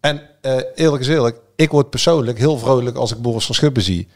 [0.00, 3.82] En eh, eerlijk is eerlijk, ik word persoonlijk heel vrolijk als ik Boris van Schuppen
[3.82, 4.08] zie.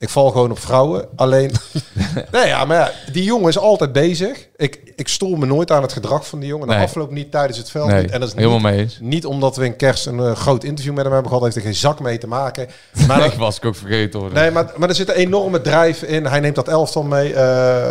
[0.00, 1.08] Ik val gewoon op vrouwen.
[1.16, 1.50] Alleen,
[2.32, 4.48] nee, ja, maar ja, die jongen is altijd bezig.
[4.56, 6.66] Ik, ik stoor me nooit aan het gedrag van die jongen.
[6.68, 6.82] De Nee.
[6.84, 7.86] afloop niet tijdens het veld.
[7.88, 8.10] Nee, niet.
[8.10, 8.98] En dat is helemaal niet, mee eens.
[9.00, 11.44] niet omdat we in kerst een eh, groot interview met hem hebben gehad.
[11.44, 12.68] Heeft er geen zak mee te maken.
[13.08, 14.32] Maar Dat was ik ook vergeten hoor.
[14.32, 16.26] Nee, maar, maar er zit een enorme drijf in.
[16.26, 17.34] Hij neemt dat elftal mee.
[17.34, 17.42] Eh,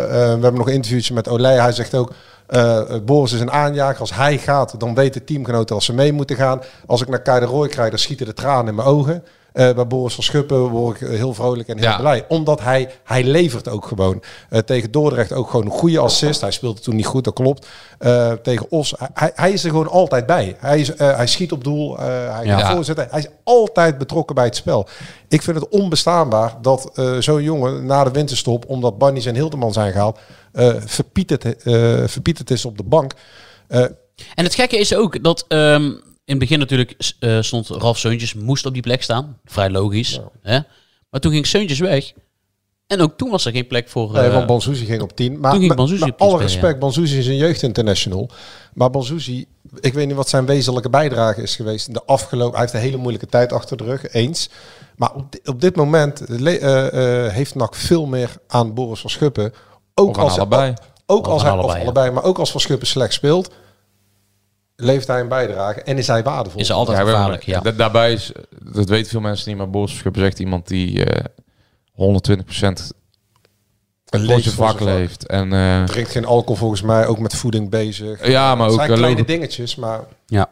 [0.04, 1.60] eh, we hebben nog een interviewtje met Olij.
[1.60, 2.12] Hij zegt ook...
[3.04, 4.00] Boris is een aanjager.
[4.00, 6.60] Als hij gaat, dan weten teamgenoten als ze mee moeten gaan.
[6.86, 9.24] Als ik naar Kei de Roy krijg, dan schieten de tranen in mijn ogen.
[9.52, 11.98] Eh, bij Boris van Schuppen word ik heel vrolijk en heel Ja.
[11.98, 12.24] blij.
[12.28, 14.22] Omdat hij, hij levert ook gewoon.
[14.50, 16.40] Eh, tegen Dordrecht ook gewoon een goede assist.
[16.40, 17.66] Hij speelde toen niet goed, dat klopt.
[17.98, 20.56] Eh, tegen Os, hij, hij is er gewoon altijd bij.
[20.58, 22.58] Hij, is, hij schiet op doel, hij Ja.
[22.58, 23.06] gaat voorzetten.
[23.10, 24.88] Hij is altijd betrokken bij het spel.
[25.28, 29.92] Ik vind het onbestaanbaar dat zo'n jongen na de winterstop, omdat Barnies en Hildeman zijn
[29.92, 30.18] gehaald,
[30.52, 31.44] eh verpieterd,
[32.10, 33.12] verpieterd is op de bank.
[34.34, 35.90] En het gekke is ook dat ehm,
[36.28, 39.38] in het begin natuurlijk eh, stond Ralf Seuntjes, moest op die plek staan.
[39.44, 40.20] Vrij logisch.
[40.42, 40.58] Hè?
[41.10, 42.12] Maar toen ging Seuntjes weg.
[42.86, 44.12] En ook toen was er geen plek voor...
[44.12, 45.32] Nee, eh, want Banzuzi ging op 10.
[45.40, 48.30] Maar toen ging met- Banzuzi met op 10 alle respect, Banzuzi is een jeugdinternational.
[48.74, 49.46] Maar Banzuzi,
[49.80, 51.86] ik weet niet wat zijn wezenlijke bijdrage is geweest.
[51.86, 54.48] in De afgelopen, hij heeft een hele moeilijke tijd achter de rug, eens.
[54.96, 59.00] Maar op, di- op dit moment le- eh, eh, heeft NAC veel meer aan Boris
[59.00, 59.52] van Schuppen.
[59.94, 60.74] Ook als hij- allebei.
[61.06, 61.82] Ook Of als hij, allebei, of ja.
[61.84, 63.50] allebei, maar ook als Van Schuppen slecht speelt,
[64.80, 66.60] levert hij een bijdrage en is hij waardevol.
[66.60, 67.60] Is altijd gevaarlijk, ja.
[67.60, 68.32] da- daarbij is,
[68.72, 71.24] dat weten veel mensen niet, maar Schuppen is echt iemand die eh 120%
[74.08, 75.26] Een voor leest zijn voor vak leeft.
[75.26, 78.26] En eh, Drinkt geen alcohol volgens mij, ook met voeding bezig.
[78.26, 80.00] Ja, maar Het ook, zijn eh, kleine dingetjes, maar...
[80.26, 80.48] Ja.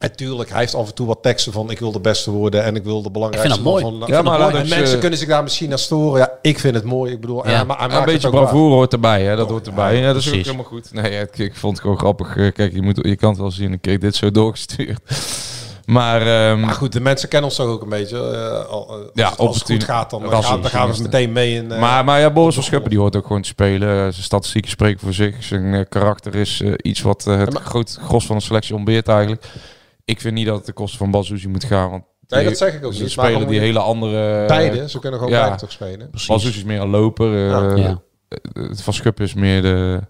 [0.00, 2.64] En tuurlijk, hij heeft af en toe wat teksten van ik wil de beste worden
[2.64, 3.94] en ik wil de belangrijkste Ik vind dat mooi.
[3.98, 4.54] Van, Ik Ja, vind maar mooi.
[4.62, 6.18] en mensen ze- kunnen zich daar misschien aan storen.
[6.20, 7.12] Ja, ik vind het mooi.
[7.12, 7.52] Ik bedoel, Ja.
[7.52, 9.36] ja, maar hij een beetje bravoure hoort erbij, hè?
[9.36, 9.96] Dat hoort erbij.
[9.96, 10.92] Ja, dat is ook helemaal goed.
[10.92, 12.36] Nee, het- ik vond het gewoon grappig.
[12.36, 13.72] Eh, Kijk, je, moet, je kan het wel zien.
[13.72, 15.00] Ik kreeg dit zo doorgestuurd.
[15.86, 18.16] Maar, ehm, Maar goed, de mensen kennen ons toch ook een beetje.
[18.16, 20.94] eh, al, eh, als Ja, het, als het goed gaat, dan, gaan, dan gaan we
[20.94, 21.72] ze meteen mee in...
[21.72, 23.88] eh, maar, maar ja, Boris van Schuppen die hoort ook gewoon te spelen.
[23.88, 25.34] Eh, Zijn statistieken spreken voor zich.
[25.38, 28.74] Zijn eh, karakter is eh, iets wat eh, het maar- groot gros van de selectie
[28.74, 29.44] ontbeert eigenlijk.
[30.10, 31.90] Ik vind niet dat het de kosten van Bazouzi moet gaan.
[31.90, 34.46] Want Nee, die- dat zeg ik ook ze niet, spelen die hele andere...
[34.46, 35.40] beide, ze kunnen gewoon ja.
[35.40, 36.08] beide toch spelen.
[36.10, 37.34] Bazouzi is meer een loper.
[37.34, 37.76] eh, Ja.
[37.76, 38.00] Ja.
[38.28, 40.00] eh, Van Schuppen is meer de...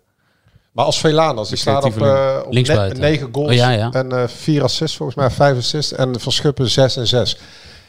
[0.73, 3.01] Maar als Velanas, die staat op, eh op Linksbuiten.
[3.01, 3.91] ne- negen goals Oh, ja, ja.
[3.93, 5.93] en eh vier assists, volgens mij vijf assists.
[5.93, 7.39] En Van Schuppen zes en zes.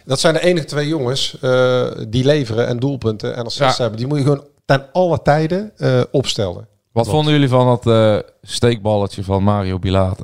[0.06, 3.82] Dat zijn de enige twee jongens eh, die leveren en doelpunten en assists Ja.
[3.82, 3.97] hebben.
[4.00, 6.67] Die moet je gewoon ten alle tijden eh, opstellen.
[6.91, 10.24] Wat vonden jullie van dat eh, steekballetje van Mario Bilate?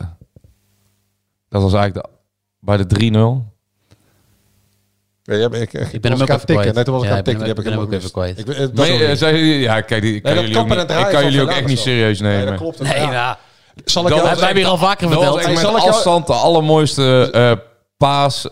[1.50, 2.12] Dat was eigenlijk de,
[2.60, 3.56] bij de 3-0.
[5.24, 6.56] Ja, ik, ik, Ik ben hem was ook even tikken.
[6.56, 6.74] kwijt.
[6.76, 7.44] Nee, toen was ik Ja, aan tikken.
[7.46, 8.40] Die hem- heb ik ben hem ook even kwijt.
[8.40, 11.24] Ik, dat Nee, eh, zei- ja, kijk, die, ik kan dat jullie ook ik kan
[11.24, 12.48] jullie ook echt niet serieus Nee, nemen.
[12.52, 12.80] dat klopt.
[12.80, 13.38] Nee, Ja.
[13.86, 15.36] Zal ik Dat was hebben hier al vaker Dat was verteld.
[15.38, 17.52] echt Hey, met zal ik jou- afstand de allermooiste eh,
[17.98, 18.48] paas.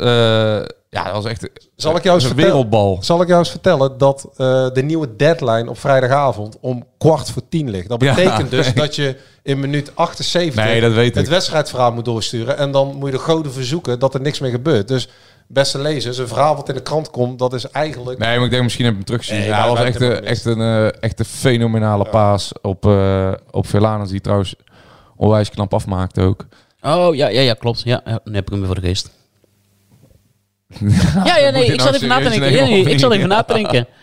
[0.96, 2.52] Ja, dat was echt Zal ik jou eens een vertellen?
[2.56, 2.98] wereldbal.
[3.02, 7.42] Zal ik jou eens vertellen dat eh, de nieuwe deadline op vrijdagavond om kwart voor
[7.50, 7.90] tien ligt?
[7.90, 8.14] Dat Ja.
[8.16, 11.30] betekent dus dat je in minuut 78 Nee, dat weet het ik.
[11.30, 12.58] wedstrijdverhaal moet doorsturen.
[12.58, 14.88] En dan moet je de goden verzoeken dat er niks meer gebeurt.
[14.88, 15.10] Dus
[15.48, 18.20] beste lezers, een verhaal wat in de krant komt, dat is eigenlijk...
[18.20, 19.40] Nee, maar ik denk misschien heb ik hem teruggezien.
[19.40, 22.86] Nee, ja, dat was echt, een, hem echt, een, eh, echt een fenomenale paas op,
[22.86, 24.10] eh op Velanas.
[24.10, 24.56] Die trouwens
[25.16, 26.46] onwijs knap afmaakte ook.
[26.82, 27.82] Oh, ja, ja, ja, klopt.
[27.82, 29.10] Ja, ja, nu heb ik hem weer voor de geest.
[31.24, 32.52] Ja, ja, nee, ik nou zat even na te denken.
[32.52, 33.18] nee, ik zat niet?
[33.18, 33.88] even na te denken.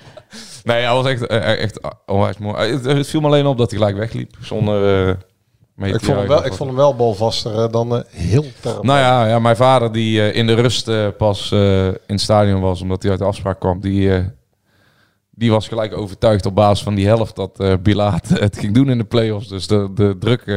[0.64, 2.54] Nee, hij was echt, eh, echt onwijs mooi.
[2.56, 4.36] Eh, Het, het viel me alleen op dat hij gelijk wegliep.
[4.40, 5.14] Zonder eh
[5.74, 8.44] mee ik, te vond hem wel, ik vond hem wel balvaster eh, dan eh, heel.
[8.62, 12.20] Nou ja, ja, mijn vader die eh, in de rust eh, pas eh, in het
[12.20, 14.24] stadion was, omdat hij uit de afspraak kwam, die, eh,
[15.30, 18.90] die was gelijk overtuigd op basis van die helft dat eh Bilaat het ging doen
[18.90, 19.48] in de play-offs.
[19.48, 20.54] Dus de, de druk, eh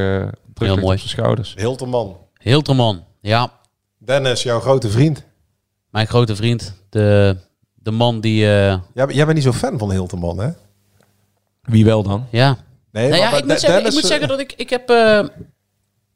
[0.54, 0.94] druk ligt mooi.
[0.94, 1.54] op zijn schouders.
[1.58, 2.18] Hilterman.
[2.38, 3.52] Hilterman, ja.
[3.98, 5.26] Dennis, jouw grote vriend.
[5.96, 6.74] Mijn grote vriend.
[6.90, 7.36] De,
[7.74, 8.44] de man die...
[8.46, 10.50] eh, Jij, jij bent niet zo fan van Hilterman, hè?
[11.62, 12.26] Wie wel dan?
[12.32, 12.58] ja.
[12.92, 14.54] Nee, Nou ja, maar ik moet, zeggen, ik Dennis, moet eh, zeggen dat ik...
[14.54, 15.24] Ik heb, eh,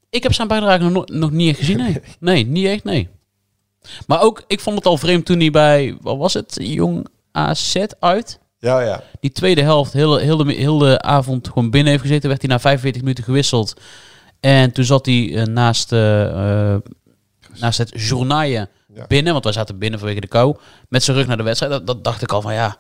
[0.10, 2.02] ik heb zijn bijdrage nog, no- nog niet echt gezien, nee.
[2.20, 3.08] Nee, niet echt, nee.
[4.08, 5.98] Maar ook, ik vond het al vreemd toen hij bij...
[6.02, 6.58] Wat was het?
[6.62, 8.40] Jong AZ uit?
[8.58, 9.04] Ja, ja.
[9.20, 12.30] die tweede helft heel, heel, de, heel de avond gewoon binnen heeft gezeten.
[12.30, 13.82] Werd hij na 45 minuten gewisseld.
[14.40, 19.06] En toen zat hij naast, naast het journaaien Ja.
[19.08, 19.32] binnen.
[19.32, 20.58] Want wij zaten binnen vanwege de kou.
[20.88, 21.72] Met zijn rug naar de wedstrijd.
[21.74, 22.78] Dat, dat dacht ik al van ja,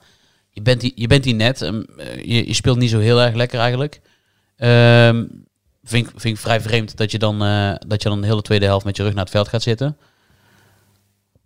[0.50, 1.62] je bent hier, je bent hier net.
[1.62, 4.02] ehm, eh, je, je speelt niet zo heel erg lekker eigenlijk.
[4.58, 5.24] Ehm
[5.84, 8.42] vind, ik- vind ik vrij vreemd dat je, dan, eh, dat je dan de hele
[8.42, 9.98] tweede helft met je rug naar het veld gaat zitten.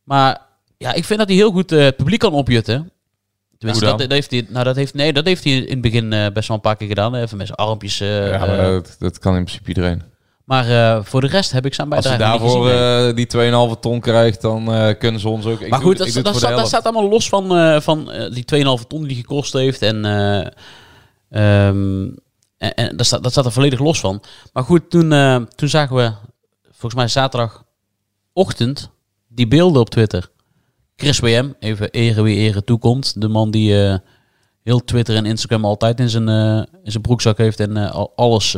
[0.03, 0.41] Maar
[0.77, 2.91] ja, ik vind dat hij heel goed eh, het publiek kan opjutten.
[3.57, 6.09] Tenminste, dat, dat heeft hij, nou, dat heeft, nee, dat heeft hij in het begin
[6.33, 7.15] best wel een paar keer gedaan.
[7.15, 7.97] Even met zijn armpjes.
[7.97, 10.01] ja, maar dat, dat kan in principe iedereen.
[10.43, 13.79] Maar eh, voor de rest heb ik zijn Als je bijdrage daarvoor eh, die 2,5
[13.79, 15.59] ton krijgt, dan eh, kunnen ze ons ook...
[15.59, 19.15] Ik maar goed, dat, staat, dat staat allemaal los van, van die 2,5 ton die
[19.15, 19.81] gekost heeft.
[19.81, 20.05] En,
[21.29, 22.09] ehm,
[22.57, 24.23] en, en dat, staat, dat staat er volledig los van.
[24.53, 25.09] Maar goed, toen,
[25.55, 26.11] toen zagen we,
[26.63, 28.89] volgens mij zaterdagochtend,
[29.27, 30.29] die beelden op Twitter.
[30.95, 33.21] Chris WM, even ere wie ere toekomt.
[33.21, 33.73] De man die
[34.63, 36.27] heel Twitter en Instagram altijd in zijn,
[36.83, 38.57] in zijn broekzak heeft en al- alles...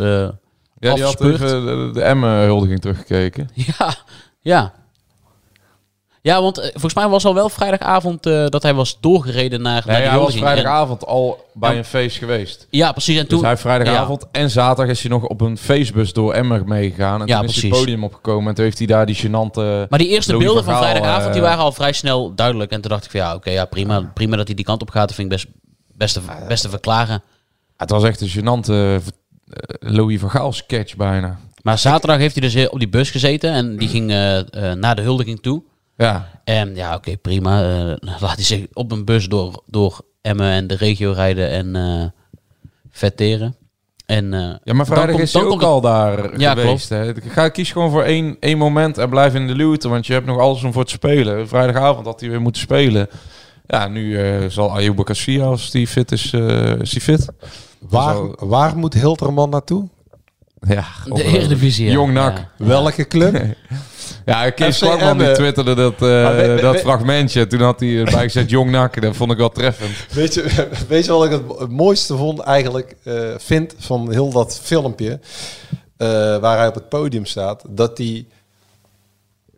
[0.80, 3.50] Ja, die had even de, de Emmen-huldiging teruggekeken.
[3.78, 3.96] Ja,
[4.42, 4.74] ja.
[6.22, 9.84] Ja, want eh, volgens mij was al wel vrijdagavond eh, dat hij was doorgereden naar,
[9.86, 10.34] naar Nee, die hij was.
[10.34, 11.78] En- vrijdagavond al bij Ja.
[11.78, 12.68] een feest geweest.
[12.70, 13.18] ja, precies.
[13.20, 16.66] En toen, Dus hij vrijdagavond en zaterdag is hij nog op een feestbus door Emmer
[16.68, 17.22] meegegaan.
[17.22, 19.90] En Ja, toen is hij het podium opgekomen en toen heeft hij daar die gênante...
[19.90, 22.72] maar die eerste Louis beelden van vrijdagavond die eh, waren al vrij snel duidelijk.
[22.72, 24.90] En toen dacht ik van ja, oké, ja, prima, prima dat hij die kant op
[24.90, 25.08] gaat.
[25.08, 25.48] Dat vind ik best,
[25.98, 27.24] best, te, best te verklaren.
[27.78, 29.04] Het was echt een gênante
[29.79, 31.39] Louis van Gaal sketch bijna.
[31.62, 34.77] Maar zaterdag heeft hij dus eh, op die bus gezeten en die ging eh, eh,
[34.77, 35.63] naar de huldiging toe.
[35.97, 37.62] Ja, En ja, oké, prima.
[37.62, 41.75] Eh, laat hij zich op een bus door, door Emmen en de regio rijden en
[41.75, 42.23] eh
[42.95, 43.55] vetteren.
[44.05, 46.89] En, eh, ja maar vrijdag is hij dan ook al daar Ja, geweest.
[46.89, 47.12] Hè.
[47.27, 50.25] Ga, kies gewoon voor één, één moment en blijf in de luwte, want je hebt
[50.25, 51.47] nog alles om voor te spelen.
[51.47, 53.08] Vrijdagavond had hij weer moeten spelen.
[53.67, 57.27] Ja, nu eh, zal Ayuba Cassia, als die fit is, eh, is die fit.
[57.89, 59.88] Waar, waar moet Hilterman naartoe?
[60.67, 61.86] Ja, De Eredivisie.
[61.86, 61.91] ja.
[61.91, 62.38] Jong NAC.
[62.38, 62.65] Ja.
[62.65, 63.41] Welke club?
[64.26, 67.48] Ja, Kees Kwakman die twitterde dat, eh, we- we- dat we- fragmentje.
[67.48, 69.02] Toen had hij erbij gezet Jong NAC.
[69.02, 69.91] Dat vond ik wel treffend.
[70.13, 74.30] Weet je, weet je wat ik het, het mooiste vond eigenlijk, eh, vind van heel
[74.32, 75.19] dat filmpje,
[75.98, 78.26] eh, waar hij op het podium staat, dat hij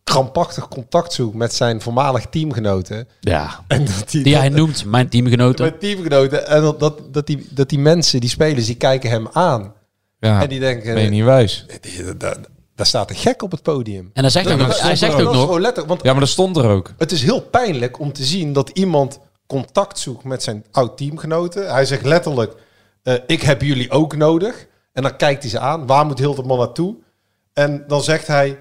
[0.07, 3.07] krampachtig contact zoekt met zijn voormalig teamgenoten.
[3.19, 3.63] Ja.
[3.67, 5.65] En dat hij, Die hij noemt, mijn teamgenoten.
[5.65, 6.47] met teamgenoten.
[6.47, 9.73] En dat, dat, dat, die, dat die mensen, die spelers, die kijken hem aan.
[10.19, 11.65] Ja, En die denken, ben je niet wijs.
[11.81, 12.37] die- dat-
[12.75, 14.09] daar staat een gek op het podium.
[14.13, 15.85] En hij zegt ook, Dat- nog- hij zegt ook nog...
[15.85, 16.93] want Ja, maar dat stond er ook.
[16.97, 21.71] het is heel pijnlijk om te zien dat iemand contact zoekt met zijn oud-teamgenoten.
[21.73, 22.53] Hij zegt letterlijk,
[23.03, 24.67] eh, ik heb jullie ook nodig.
[24.93, 26.95] En dan kijkt hij ze aan, waar moet Hilterman naartoe?
[27.53, 28.57] En dan zegt hij,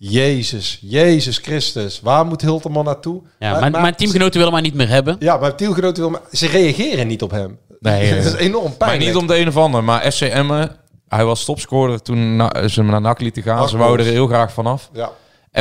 [0.00, 3.22] Jezus, Jezus Christus, waar moet Hilterman naartoe?
[3.38, 5.16] Ja, Maar- mijn, maar- mijn teamgenoten willen mij niet meer hebben.
[5.18, 7.58] Ja, maar teamgenoten wil, maar ze reageren niet op hem.
[7.80, 9.04] Nee, het is enorm Maar pijnlijk.
[9.04, 9.84] niet om de een of ander.
[9.84, 10.70] Maar FC Emmen,
[11.08, 13.68] hij was topscorer toen na- ze hem naar NAC lieten gaan.
[13.68, 14.90] Ze wouden er heel graag vanaf.
[14.92, 15.10] Ja.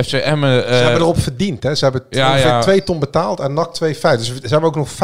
[0.03, 0.61] FC Emmen...
[0.61, 1.75] Ze eh, hebben erop verdiend, hè?
[1.75, 2.61] Ze hebben Ja, ongeveer ja.
[2.61, 4.17] 2 ton betaald en NAC 2,5.
[4.17, 4.97] Dus ze hebben ook nog 50.000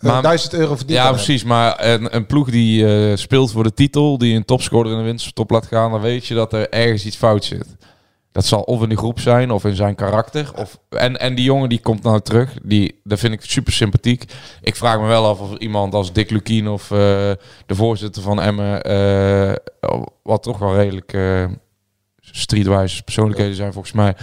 [0.00, 0.98] Maar- euro verdiend.
[0.98, 1.12] Ja, hem.
[1.14, 1.44] precies.
[1.44, 5.04] Maar een, een ploeg die eh, speelt voor de titel, die een topscorer in de
[5.04, 7.66] winterstop laat gaan, dan weet je dat er ergens iets fout zit.
[8.32, 10.50] Dat zal of in de groep zijn of in zijn karakter.
[10.56, 14.24] Of, en, en die jongen die komt nou terug, die, dat vind ik super sympathiek.
[14.62, 16.98] Ik vraag me wel af of iemand als Dick Lukien of eh,
[17.66, 19.52] de voorzitter van Emmen, eh,
[20.22, 21.44] wat toch wel redelijk eh
[22.20, 24.14] streetwise persoonlijkheden zijn volgens mij,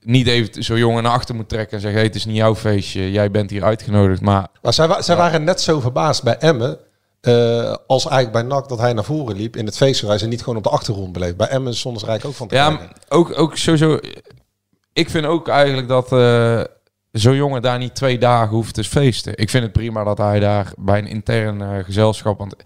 [0.00, 2.54] niet even zo'n jongen naar achter moet trekken en zeggen, hey, het is niet jouw
[2.54, 4.20] feestje, jij bent hier uitgenodigd.
[4.20, 6.78] Maar Maar zij, wa- zij waren net zo verbaasd bij Emmen.
[7.20, 10.40] Eh, als eigenlijk bij NAC dat hij naar voren liep in het feestgewijs en niet
[10.42, 11.36] gewoon op de achtergrond bleef.
[11.36, 12.78] Bij Emmen er eigenlijk ook van te Ja,
[13.08, 13.98] ook, ook sowieso.
[14.92, 16.62] Ik vind ook eigenlijk dat eh,
[17.12, 19.36] zo'n jongen daar niet twee dagen hoeft te feesten.
[19.36, 22.38] Ik vind het prima dat hij daar bij een intern eh, gezelschap.
[22.38, 22.56] Want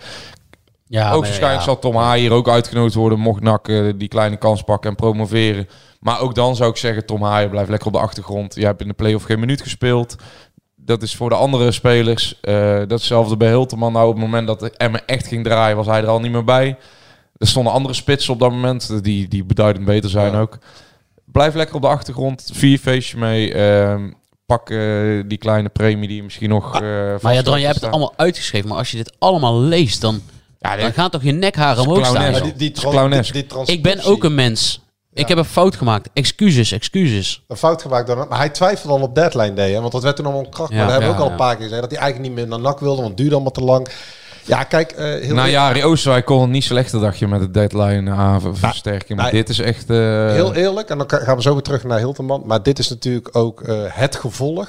[0.86, 1.66] Ja, ook waarschijnlijk ja.
[1.66, 3.18] zal Tom Haaien ook uitgenodigd worden.
[3.18, 5.68] Mocht NAC die kleine kans pakken en promoveren.
[6.00, 8.54] Maar ook dan zou ik zeggen: Tom Haaien blijft lekker op de achtergrond.
[8.54, 10.16] Je hebt in de play-off geen minuut gespeeld.
[10.84, 12.38] Dat is voor de andere spelers.
[12.40, 13.92] eh datzelfde bij Hilterman.
[13.92, 16.32] Nou, op het moment dat de Emmen echt ging draaien, was hij er al niet
[16.32, 16.76] meer bij.
[17.36, 20.40] Er stonden andere spitsen op dat moment, die, die beduidend beter zijn Ja.
[20.40, 20.58] ook.
[21.24, 22.50] Blijf lekker op de achtergrond.
[22.52, 23.54] Vier feestje mee.
[23.54, 24.10] ehm,
[24.46, 24.78] pak eh,
[25.26, 26.64] die kleine premie die je misschien nog...
[26.80, 28.68] eh, vast Maar ja, hebt Dran, jij hebt het allemaal uitgeschreven.
[28.68, 30.22] Maar als je dit allemaal leest, dan,
[30.60, 32.30] Ja, dan gaan toch je nekharen omhoog staan.
[32.30, 32.72] Maar die, die,
[33.64, 34.83] Ik ben ook een mens.
[35.14, 35.26] Ik Ja.
[35.28, 36.08] heb een fout gemaakt.
[36.12, 37.42] Excuses, excuses.
[37.48, 38.06] een fout gemaakt.
[38.06, 39.72] Door, maar hij twijfelde al op deadline day.
[39.72, 39.80] Hè?
[39.80, 40.70] Want dat werd toen allemaal een kracht.
[40.70, 40.76] Ja.
[40.76, 41.44] maar dat hebben we Ja, ook al een ja.
[41.46, 41.80] paar keer gezegd.
[41.82, 42.96] Dat hij eigenlijk niet meer naar NAC wilde.
[42.96, 43.88] Want het duurde allemaal te lang.
[44.46, 44.92] Ja, kijk.
[44.92, 48.10] eh heel Nou ja, Rie Oosterwijk kon het niet slechter, dacht je, met de deadline
[48.10, 49.08] aanversterking.
[49.18, 49.90] Maar maar- dit is echt...
[49.90, 49.96] eh,
[50.30, 52.42] Heel eerlijk, en dan gaan we zo weer terug naar Hilterman.
[52.46, 54.68] Maar dit is natuurlijk ook eh, het gevolg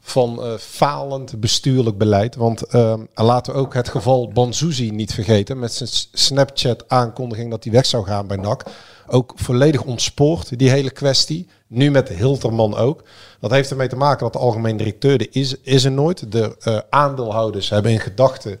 [0.00, 2.34] van eh, falend bestuurlijk beleid.
[2.36, 5.58] Want eh, laten we ook het geval Banzuzi niet vergeten.
[5.58, 8.62] Met zijn Snapchat-aankondiging dat hij weg zou gaan bij NAC.
[9.06, 11.48] Ook volledig ontspoord, die hele kwestie.
[11.66, 13.04] Nu met Hilterman ook.
[13.40, 16.32] Dat heeft ermee te maken dat de algemeen directeur er is, is er nooit.
[16.32, 18.60] De eh, aandeelhouders hebben in gedachten...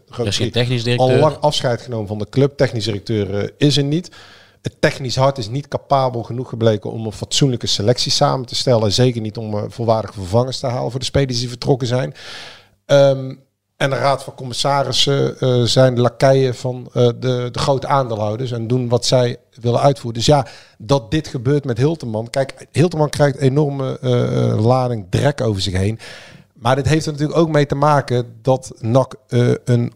[0.98, 2.56] Al lang afscheid genomen van de club.
[2.56, 4.10] Technisch directeur eh, is er niet.
[4.62, 8.82] Het technisch hart is niet capabel genoeg gebleken om een fatsoenlijke selectie samen te stellen.
[8.82, 12.14] En zeker niet om eh, volwaardige vervangers te halen voor de spelers die vertrokken zijn.
[12.86, 13.34] Ehm,
[13.82, 18.52] en de raad van commissarissen eh, zijn de lakeien van eh, de, de grote aandeelhouders
[18.52, 20.14] en doen wat zij willen uitvoeren.
[20.14, 20.46] Dus ja,
[20.78, 22.30] dat dit gebeurt met Hilterman.
[22.30, 25.98] Kijk, Hilterman krijgt enorme eh, lading drek over zich heen.
[26.52, 29.14] Maar dit heeft er natuurlijk ook mee te maken dat NAC
[29.64, 29.92] een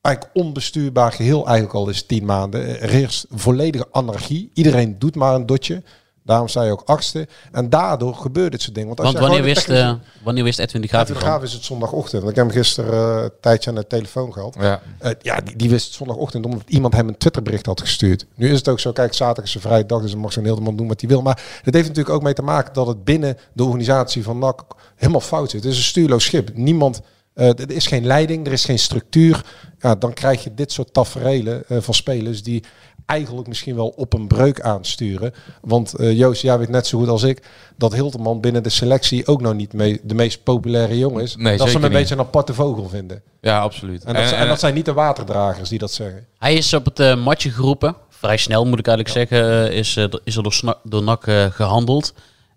[0.00, 2.80] eigenlijk onbestuurbaar geheel eigenlijk al is tien maanden.
[2.80, 4.50] Er is volledige anarchie.
[4.54, 5.82] Iedereen doet maar een dotje.
[6.28, 7.28] Daarom sta je ook achtste.
[7.52, 8.88] En daardoor gebeurt dit soort dingen.
[8.88, 11.28] Want, als Want wanneer de wist, technische- eh, wanneer wist Edwin de Graaf de hiervan?
[11.30, 12.22] Graaf is het zondagochtend.
[12.22, 14.56] Want ik heb hem gisteren eh, een tijdje aan de telefoon gehad.
[14.60, 14.80] ja.
[14.98, 18.26] Eh, ja, die, die wist het zondagochtend omdat iemand hem een Twitterbericht had gestuurd.
[18.34, 20.44] Nu is het ook zo, kijk, zaterdag is een vrije dag, dus dan mag zo'n
[20.44, 21.22] hele man doen wat hij wil.
[21.22, 24.62] Maar het heeft natuurlijk ook mee te maken dat het binnen de organisatie van NAC
[24.96, 25.62] helemaal fout zit.
[25.62, 26.50] Het is een stuurloos schip.
[26.54, 27.00] Niemand,
[27.34, 29.44] eh, er is geen leiding, er is geen structuur.
[29.78, 32.64] Ja, dan krijg je dit soort taferelen eh, van spelers die
[33.08, 35.34] eigenlijk misschien wel op een breuk aansturen.
[35.60, 37.42] Want eh, Joost, jij weet net zo goed als ik
[37.76, 41.36] dat Hilterman binnen de selectie ook nog niet mee, de meest populaire jongen is.
[41.36, 41.98] Nee, dat ze hem een niet.
[41.98, 43.22] beetje een aparte vogel vinden.
[43.40, 44.04] ja, absoluut.
[44.04, 46.26] En dat, zijn- en dat zijn niet de waterdragers die dat zeggen.
[46.38, 47.94] Hij is op het eh, matje geroepen.
[48.08, 49.68] Vrij snel moet ik eigenlijk zeggen.
[49.70, 52.14] eh, Is, eh, is er door, door NAC eh, gehandeld.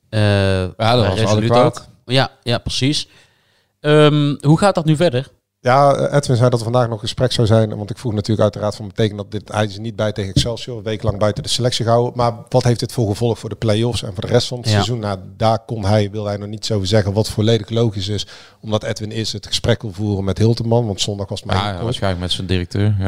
[0.10, 1.80] Eh, Ja, dat was resoluut adequaat.
[1.80, 1.86] ook.
[2.06, 3.08] Ja, ja, precies.
[3.80, 5.28] Ehm, hoe gaat dat nu verder?
[5.64, 7.78] Ja, eh, Edwin zei dat er vandaag nog gesprek zou zijn.
[7.78, 10.78] Want ik vroeg natuurlijk uiteraard van betekent dat dit hij is niet bij tegen Excelsior.
[10.78, 12.14] Een week lang buiten de selectie gehouden.
[12.16, 14.66] Maar wat heeft dit voor gevolg voor de play-offs en voor de rest van het
[14.68, 14.72] Ja.
[14.74, 15.00] seizoen?
[15.00, 17.14] Nou, daar kon hij, wil hij nog niets over zeggen.
[17.14, 18.28] Wat volledig logisch is.
[18.62, 20.86] Omdat Edwin is het gesprek wil voeren met Hilterman.
[20.86, 22.96] Want zondag was maar Ja, waarschijnlijk met zijn directeur.
[23.00, 23.06] Ja.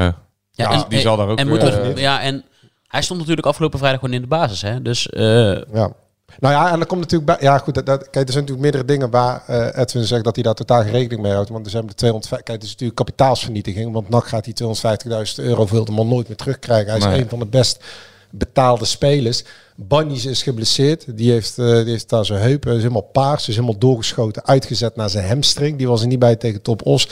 [0.52, 2.44] Ja, Ja, die zal daar ook en weer, moet eh, er- ja, en
[2.88, 4.62] hij stond natuurlijk afgelopen vrijdag gewoon in de basis.
[4.62, 4.82] Hè?
[4.82, 5.92] Dus eh, Ja.
[6.40, 7.48] Nou ja, en dan komt natuurlijk bij.
[7.50, 7.74] Ja, goed.
[7.74, 10.54] Dat, dat- kijk, er zijn natuurlijk meerdere dingen waar eh, Edwin zegt dat hij daar
[10.54, 11.50] totaal geen rekening mee houdt.
[11.50, 12.32] Want er zijn de 200.
[12.34, 13.94] Kijk, het is natuurlijk kapitaalsvernietiging.
[13.94, 16.88] Want NAC gaat die 250.000 euro voor Hilterman nooit meer terugkrijgen.
[16.90, 17.22] Hij is Nee.
[17.22, 17.84] een van de best
[18.30, 19.44] betaalde spelers.
[19.76, 21.18] Bannies is geblesseerd.
[21.18, 22.64] Die heeft, eh, die heeft daar zijn heup.
[22.64, 23.48] Hij is helemaal paars.
[23.48, 24.46] Is helemaal doorgeschoten.
[24.46, 25.78] Uitgezet naar zijn hamstring.
[25.78, 27.08] Die was er niet bij tegen Top Os.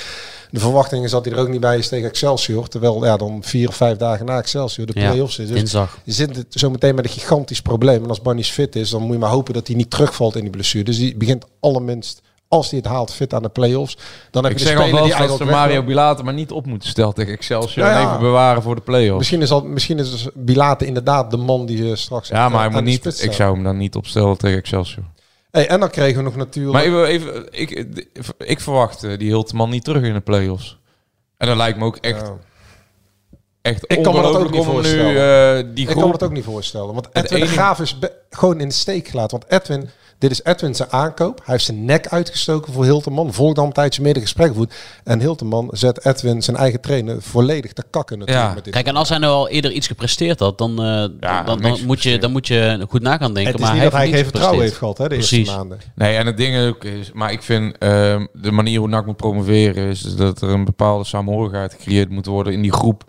[0.52, 2.68] De verwachting is dat hij er ook niet bij is tegen Excelsior.
[2.68, 5.48] Terwijl ja, dan vier of vijf dagen na Excelsior de Ja, play-offs is.
[5.48, 5.98] Dus dinsdag.
[6.04, 8.04] je zit zo meteen met een gigantisch probleem.
[8.04, 10.42] En als Barney's fit is, dan moet je maar hopen dat hij niet terugvalt in
[10.42, 10.84] die blessure.
[10.84, 13.98] Dus die begint allerminst, als hij het haalt, fit aan de play-offs.
[14.32, 16.34] Dan heb Ik je de zeg al speler wel die dat ze Mario Bilater maar
[16.34, 17.86] niet op moeten stellen tegen Excelsior.
[17.86, 18.08] Ja, ja.
[18.08, 19.18] even bewaren voor de play-offs.
[19.18, 22.28] Misschien is, al, misschien is dus Bilate inderdaad de man die eh, straks...
[22.28, 25.04] Ja, maar hij moet niet, ik zou hem dan niet opstellen tegen Excelsior.
[25.52, 26.74] Hey, en dan kregen we nog natuurlijk...
[26.74, 27.86] Maar ik, wil even, ik,
[28.38, 30.78] ik verwacht eh, die Hilteman niet terug in de play-offs.
[31.38, 32.38] En dat lijkt me ook echt, Ja.
[33.62, 35.58] echt Ik kan me dat ook niet nu voorstellen.
[35.58, 36.94] eh, die ik kan me dat ook niet voorstellen.
[36.94, 37.98] Want Edwin de enige- Graaf is
[38.30, 39.40] gewoon in de steek gelaten.
[39.40, 39.90] Want Edwin,
[40.22, 41.38] dit is Edwin zijn aankoop.
[41.38, 43.32] Hij heeft zijn nek uitgestoken voor Hilterman.
[43.54, 44.74] Dan tijdje meer de gesprekken voert.
[45.04, 48.48] En Hilterman zet Edwin, zijn eigen trainer, volledig te kakken natuurlijk.
[48.48, 48.54] Ja.
[48.54, 48.74] Met dit.
[48.74, 50.86] Kijk, en als hij nou al eerder iets gepresteerd had, dan, eh,
[51.20, 53.52] dan, dan, dan moet je, dan moet je goed na gaan denken.
[53.52, 55.38] het is maar niet dat hij heeft geen niet vertrouwen heeft gehad hè, de Precies.
[55.38, 55.80] eerste maanden.
[55.96, 57.12] Nee, en het ding ook is...
[57.12, 59.88] Maar ik vind ehm, de manier hoe NAC moet promoveren...
[59.88, 63.04] is dat er een bepaalde samenhorigheid gecreëerd moet worden in die groep.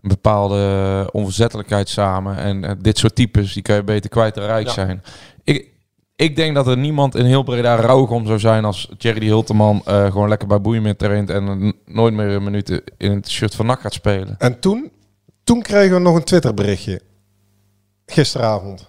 [0.00, 2.36] Een bepaalde onverzettelijkheid samen.
[2.36, 4.72] En eh, dit soort types, die kan je beter kwijt en rijk Ja.
[4.72, 5.02] zijn.
[5.44, 5.72] Ik,
[6.16, 8.64] ik denk dat er niemand in heel Breda rouwig om zou zijn...
[8.64, 11.30] als Thierry Hilteman eh, gewoon lekker bij Boeimeer traint...
[11.30, 14.34] en nooit meer een minuut in het shirt van NAC gaat spelen.
[14.38, 14.92] En toen,
[15.44, 17.00] toen kregen we nog een Twitter berichtje.
[18.06, 18.88] Gisteravond.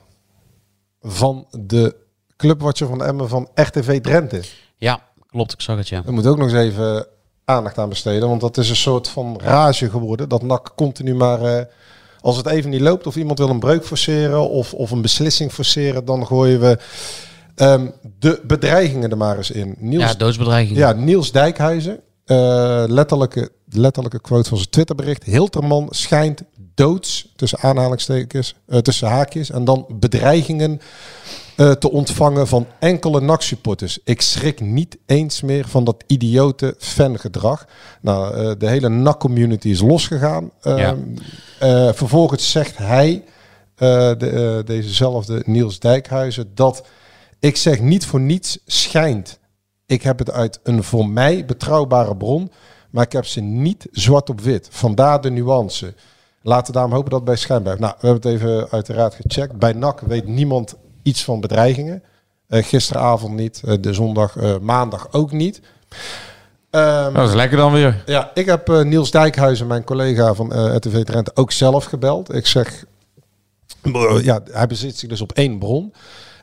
[1.01, 1.95] Van de
[2.37, 4.43] clubwatcher van Emmen van RTV Drenthe.
[4.77, 5.53] Ja, klopt.
[5.53, 6.01] Ik zag het, ja.
[6.01, 7.07] Daar moet ook nog eens even
[7.45, 8.29] aandacht aan besteden.
[8.29, 10.29] Want dat is een soort van rage geworden.
[10.29, 11.41] Dat NAC continu maar...
[11.41, 11.65] eh,
[12.25, 14.49] als het even niet loopt of iemand wil een breuk forceren...
[14.49, 16.05] of, of een beslissing forceren...
[16.05, 16.77] dan gooien we
[17.55, 17.87] ehm,
[18.19, 19.75] de bedreigingen er maar eens in.
[19.79, 20.77] Niels, Ja, doodsbedreiging.
[20.77, 21.99] ja, Niels Dijkhuizen.
[22.25, 25.23] eh, letterlijke, letterlijke quote van zijn Twitterbericht.
[25.23, 26.41] Hilterman schijnt
[26.75, 29.49] doods, tussen aanhalingstekens, eh, tussen haakjes...
[29.49, 30.81] en dan bedreigingen
[31.55, 33.99] eh, te ontvangen van enkele NAC-supporters.
[34.03, 37.65] Ik schrik niet eens meer van dat idiote fangedrag.
[38.01, 40.51] Nou, eh, de hele NAC-community is losgegaan.
[40.61, 40.95] Ehm, Ja.
[41.59, 43.23] eh, vervolgens zegt hij,
[43.75, 46.85] de, dezezelfde Niels Dijkhuizen, dat
[47.39, 49.39] ik zeg niet voor niets schijnt.
[49.85, 52.51] Ik heb het uit een voor mij betrouwbare bron,
[52.89, 54.67] maar ik heb ze niet zwart op wit.
[54.71, 55.93] Vandaar de nuance.
[56.41, 57.79] Laten we daarom hopen dat het bij schijn blijft.
[57.81, 59.55] Nou, we hebben het even uiteraard gecheckt.
[59.59, 60.75] Bij NAC weet niemand
[61.05, 62.03] iets van bedreigingen.
[62.47, 65.61] Eh, gisteravond niet, eh, de zondag, eh, maandag ook niet.
[66.69, 68.03] Ehm, Dat is lekker dan weer.
[68.05, 72.33] ja, ik heb Niels Dijkhuizen, mijn collega van RTV Drenthe, ook zelf gebeld.
[72.33, 72.85] Ik zeg,
[74.21, 75.93] ja, hij bezit zich dus op één bron.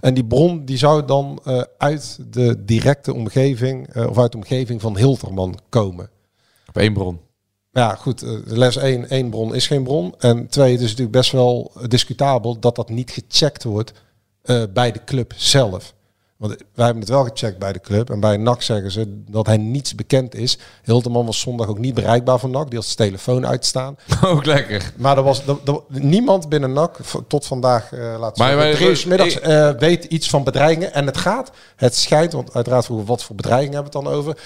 [0.01, 1.41] En die bron die zou dan
[1.79, 6.11] uit de directe omgeving, of uit de omgeving van Hilterman komen.
[6.69, 7.21] Op één bron.
[7.73, 8.25] Ja, goed.
[8.45, 10.15] les 1, één bron is geen bron.
[10.19, 13.93] En twee, het is natuurlijk best wel discutabel dat dat niet gecheckt wordt
[14.43, 15.93] eh, bij de club zelf.
[16.37, 18.11] Want wij hebben het wel gecheckt bij de club.
[18.11, 20.59] En bij NAC zeggen ze dat hij niets bekend is.
[20.83, 22.67] Hilterman was zondag ook niet bereikbaar voor NAC.
[22.71, 23.97] Die had zijn telefoon uitstaan.
[24.25, 24.93] Ook lekker.
[24.97, 27.97] Maar er was er, er- niemand binnen NAC tot vandaag, we
[28.37, 28.57] Maar
[28.97, 30.93] 's middags, ik- eh, weet iets van bedreigingen.
[30.95, 34.07] En het gaat, het schijnt, want uiteraard vroegen we wat voor bedreigingen hebben we het
[34.09, 34.39] dan over.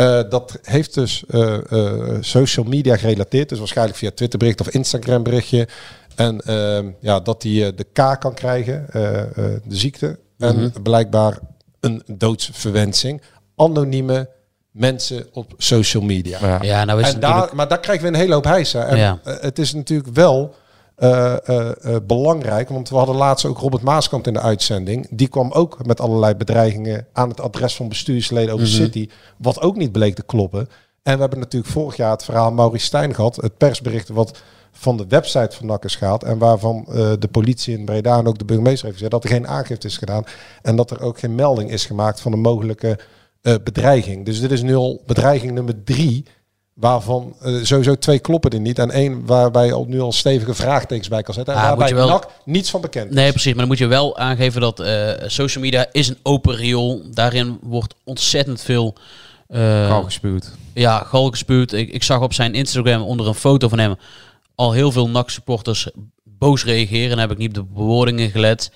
[0.00, 3.48] Eh, dat heeft dus eh, eh, social media gerelateerd.
[3.48, 5.68] Dus waarschijnlijk via Twitter bericht of Instagram berichtje.
[6.16, 9.26] En ehm, ja, dat hij de K kan krijgen, eh, eh,
[9.64, 10.18] de ziekte.
[10.38, 11.38] En blijkbaar
[11.80, 13.22] een doodsverwensing.
[13.56, 14.28] Anonieme
[14.70, 16.38] mensen op social media.
[16.40, 16.58] Ja.
[16.62, 17.56] Ja, nou is En het daar, natuurlijk...
[17.56, 18.86] maar daar krijgen we een hele hoop hijsen.
[18.86, 19.18] En Ja.
[19.22, 20.54] het is natuurlijk wel
[21.00, 25.08] eh, eh, eh, belangrijk, want we hadden laatst ook Robert Maaskant in de uitzending.
[25.10, 29.76] Die kwam ook met allerlei bedreigingen aan het adres van bestuursleden over City, wat ook
[29.76, 30.68] niet bleek te kloppen.
[31.02, 34.42] En we hebben natuurlijk vorig jaar het verhaal Maurice Stijn gehad, het persbericht wat
[34.72, 36.84] van de website van NAC is gehaald en waarvan
[37.18, 39.98] de politie in Breda en ook de burgemeester heeft gezegd dat er geen aangifte is
[39.98, 40.24] gedaan
[40.62, 42.98] en dat er ook geen melding is gemaakt van een mogelijke
[43.40, 44.24] bedreiging.
[44.24, 46.24] Dus dit is nu al bedreiging nummer drie
[46.80, 48.78] Waarvan eh, sowieso twee kloppen er niet.
[48.78, 51.54] En één waarbij je al nu al stevige vraagtekens bij kan zetten.
[51.54, 53.14] En Ah, waarbij je wel- NAC niets van bekend is.
[53.14, 53.50] Nee, precies.
[53.50, 57.02] Maar dan moet je wel aangeven dat eh, social media is een open riool.
[57.10, 58.94] Daarin wordt ontzettend veel...
[59.48, 60.50] eh, Gal gespuwd.
[60.74, 61.72] Ja, gal gespuwd.
[61.72, 63.94] Ik, ik zag op zijn Instagram onder een foto van hem
[64.54, 65.88] al heel veel NAC-supporters
[66.24, 67.08] boos reageren.
[67.10, 68.70] Dan heb ik niet op de bewoordingen gelet.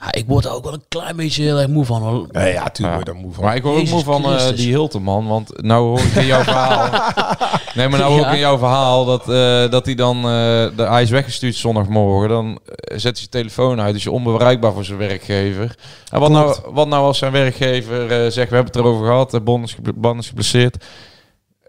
[0.00, 2.02] Ja, ik word er ook wel een klein beetje heel erg moe van.
[2.02, 2.26] hoor.
[2.30, 2.94] Nee, ja, tuurlijk Ja.
[2.94, 3.44] word daar moe van.
[3.44, 4.56] Maar ik hoor ook moe van eh, Christus.
[4.56, 6.88] die Hilterman, want nou hoor ik in jouw verhaal.
[7.74, 8.32] Nee, maar nou hoor ik Ja.
[8.32, 12.28] in jouw verhaal dat, eh, dat hij dan, eh, de, hij is weggestuurd zondagmorgen.
[12.28, 15.74] Dan eh, zet hij zijn telefoon uit, dus je onbereikbaar voor zijn werkgever.
[16.10, 19.30] En wat nou, wat nou als zijn werkgever eh, zegt, we hebben het erover gehad,
[19.30, 19.76] de bon is,
[20.18, 20.84] is geblesseerd.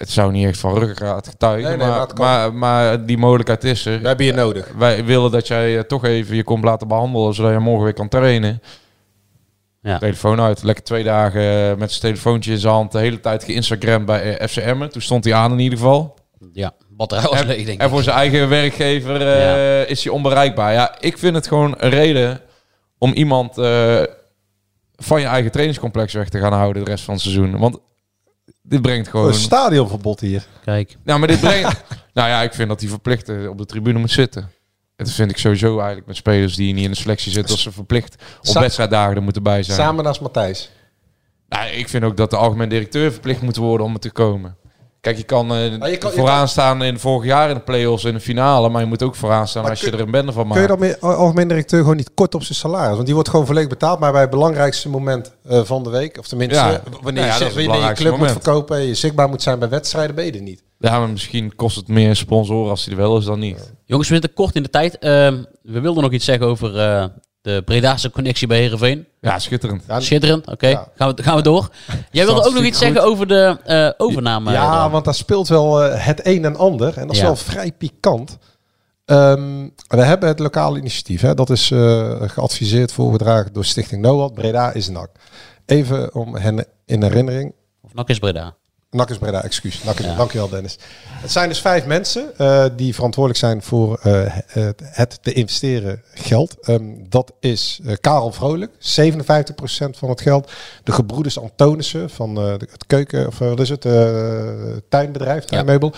[0.01, 4.01] Het zou niet echt van ruggengraat getuigen, Nee, nee, maar maar, die mogelijkheid is er.
[4.01, 4.71] We hebben je nodig.
[4.77, 7.93] Wij willen dat jij eh, toch even je komt laten behandelen, zodat je morgen weer
[7.93, 8.61] kan trainen.
[9.81, 9.97] Ja.
[9.97, 10.63] Telefoon uit.
[10.63, 12.91] Lekker twee dagen eh, met zijn telefoontje in zijn hand.
[12.91, 14.87] De hele tijd geïnstagram bij eh, FCM.
[14.87, 16.17] Toen stond hij aan in ieder geval.
[16.53, 17.81] Ja, wat er was leuk, denk ik.
[17.81, 19.85] en voor zijn eigen werkgever eh, Ja.
[19.85, 20.73] is hij onbereikbaar.
[20.73, 22.41] Ja, ik vind het gewoon een reden
[22.97, 24.01] om iemand eh,
[24.95, 27.57] van je eigen trainingscomplex weg te gaan houden de rest van het seizoen.
[27.57, 27.79] Want
[28.62, 29.28] dit brengt gewoon...
[29.28, 30.47] Een stadionverbod hier.
[30.64, 30.97] Kijk.
[31.03, 31.84] Nou, maar dit brengt...
[32.14, 34.41] nou ja, ik vind dat hij verplicht op de tribune moet zitten.
[34.95, 37.51] En dat vind ik sowieso eigenlijk met spelers die niet in de selectie zitten...
[37.51, 39.78] als ze verplicht op wedstrijddagen er moeten bij zijn.
[39.78, 40.72] Samen naast Matthijs.
[41.47, 44.55] Nou, ik vind ook dat de algemeen directeur verplicht moet worden om er te komen.
[45.01, 48.03] Kijk, je kan, eh, je kan- je vooraan staan in vorig jaar in de play-offs
[48.03, 50.11] in de finale, maar je moet ook vooraan staan Maar als kun- je er een
[50.11, 50.53] bende van maakt.
[50.53, 52.93] Kun je dan meer algemeen directeur gewoon niet kort op zijn salaris?
[52.93, 56.17] Want die wordt gewoon volledig betaald, maar bij het belangrijkste moment eh, van de week,
[56.17, 56.81] of tenminste Ja.
[57.01, 59.59] wanneer, ja, je, dat zegt, wanneer je club moet verkopen en je zichtbaar moet zijn
[59.59, 60.63] bij wedstrijden, ben je er niet.
[60.79, 63.71] Ja, maar misschien kost het meer sponsoren als hij er wel is dan niet.
[63.85, 64.97] Jongens, we zitten kort in de tijd.
[64.97, 67.05] Ehm, we wilden nog iets zeggen over eh,
[67.41, 69.07] de Bredaanse connectie bij Heerenveen.
[69.21, 69.83] Ja, schitterend.
[69.97, 70.67] Schitterend, oké.
[70.67, 70.87] Ja.
[70.95, 71.69] Gaan, we, gaan we door.
[72.11, 74.51] Jij wilde ook nog iets zeggen over de eh, overname.
[74.51, 74.91] ja, dan.
[74.91, 76.97] want daar speelt wel eh, het een en ander.
[76.97, 77.25] En dat is Ja.
[77.25, 78.37] wel vrij pikant.
[79.05, 81.21] Ehm, we hebben het lokale initiatief.
[81.21, 81.33] Hè.
[81.33, 84.33] Dat is eh, geadviseerd, voorgedragen door Stichting NOAD.
[84.33, 85.09] Breda is NAC.
[85.65, 87.53] Even om hen in herinnering.
[87.81, 88.55] Of NAC is Breda.
[88.91, 89.81] Is Breda, excuus.
[89.81, 90.15] Is, Ja.
[90.15, 90.77] Dankjewel Dennis.
[91.07, 94.37] Het zijn dus vijf mensen eh, die verantwoordelijk zijn voor eh,
[94.81, 96.59] het, te investeren geld.
[96.61, 98.77] Ehm, dat is eh, Karel Vrolijk, 57%
[99.97, 100.51] van het geld.
[100.83, 103.81] De gebroeders Antonissen van het keuken, of wat is het,
[104.89, 105.93] tuinbedrijf, tuinmeubel.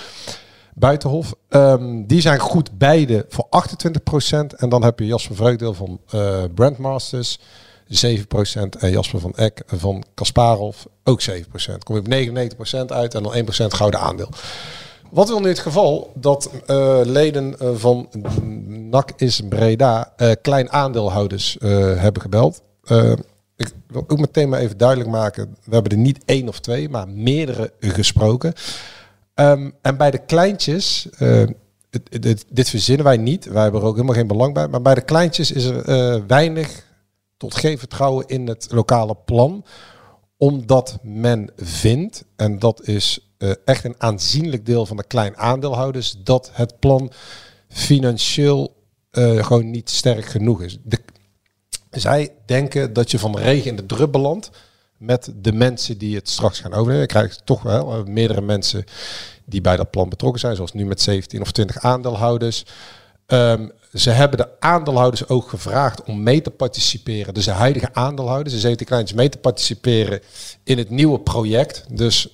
[0.74, 1.34] Buitenhof.
[1.50, 4.56] Ehm, die zijn goed beide voor 28%.
[4.56, 6.00] En dan heb je Jasper Vreugdeel van
[6.56, 7.40] Brandmasters.
[7.94, 11.34] 7% en Jasper van Eck van Kasparov ook 7%.
[11.84, 12.54] Kom je op
[12.86, 14.30] 99% uit en dan 1% gouden aandeel.
[15.14, 18.10] Wat wil nu het geval dat eh, leden eh, van
[18.68, 21.58] NAC is Breda eh, klein aandeelhouders
[21.98, 22.62] hebben gebeld?
[23.56, 25.56] Ik wil ook meteen maar even duidelijk maken.
[25.64, 28.54] We hebben er niet één of twee, maar meerdere gesproken.
[29.34, 31.08] Ehm, en bij de kleintjes,
[32.50, 33.46] dit, verzinnen wij niet.
[33.46, 34.68] Wij hebben er ook helemaal geen belang bij.
[34.68, 36.84] Maar bij de kleintjes is er weinig
[37.44, 39.66] tot geen vertrouwen in het lokale plan.
[40.38, 46.16] Omdat men vindt, en dat is eh, echt een aanzienlijk deel van de klein aandeelhouders,
[46.24, 47.12] dat het plan
[47.68, 48.76] financieel
[49.12, 50.78] eh, gewoon niet sterk genoeg is.
[50.84, 51.00] De,
[51.92, 54.50] zij denken dat je van de regen in de drup belandt
[54.98, 57.02] met de mensen die het straks gaan overnemen.
[57.02, 58.84] Je krijgt toch wel eh, meerdere mensen
[59.46, 62.66] die bij dat plan betrokken zijn, zoals nu met 17 of 20 aandeelhouders.
[63.26, 67.34] Ehm, ze hebben de aandeelhouders ook gevraagd om mee te participeren.
[67.34, 70.20] Dus de huidige aandeelhouders, de 17 kleintjes, mee te participeren
[70.64, 71.84] in het nieuwe project.
[71.90, 72.28] Dus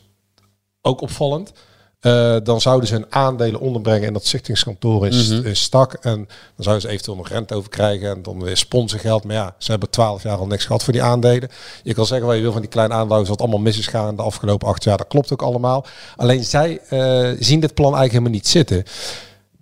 [0.82, 1.52] ook opvallend.
[2.00, 5.46] Eh, dan zouden ze hun aandelen onderbrengen in dat zichtingskantoor in, st- Mhm.
[5.48, 5.94] in Stak.
[5.94, 6.28] En dan
[6.64, 8.10] zouden ze eventueel nog rente over krijgen.
[8.10, 9.24] En dan weer sponsorgeld.
[9.24, 11.50] Maar ja, ze hebben twaalf jaar al niks gehad voor die aandelen.
[11.84, 13.30] Je kan zeggen wat je wil van die kleine aandeelhouders.
[13.38, 14.98] Wat allemaal mis is gegaan de afgelopen acht jaar.
[14.98, 15.86] Dat klopt ook allemaal.
[16.16, 18.84] Alleen zij eh, zien dit plan eigenlijk helemaal niet zitten.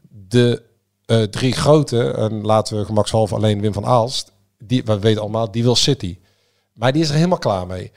[0.09, 0.61] De
[1.07, 4.31] eh, drie grote, en laten we gemakshalve alleen Wim van Aalst.
[4.59, 6.17] Die, we weten allemaal, die wil City.
[6.73, 7.91] Maar die is er helemaal klaar mee.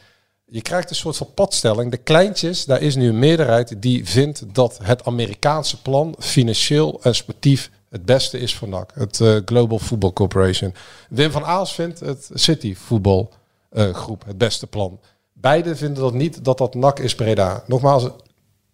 [0.46, 1.90] Je krijgt een soort van padstelling.
[1.90, 7.14] De kleintjes, daar is nu een meerderheid die vindt dat het Amerikaanse plan financieel en
[7.14, 8.90] sportief het beste is voor NAC.
[8.94, 10.74] Het eh, Global Football Corporation.
[11.08, 13.30] Wim van Aals vindt het City Voetbal
[13.70, 15.00] eh, groep het beste plan.
[15.32, 17.62] Beide vinden dat niet dat dat NAC is Breda.
[17.66, 18.08] Nogmaals,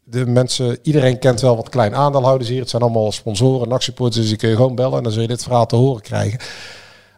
[0.09, 2.61] de mensen, iedereen kent wel wat klein aandeelhouders hier.
[2.61, 5.29] Het zijn allemaal sponsoren, NAC-supporters, dus die kun je gewoon bellen en dan zul je
[5.29, 6.39] dit verhaal te horen krijgen.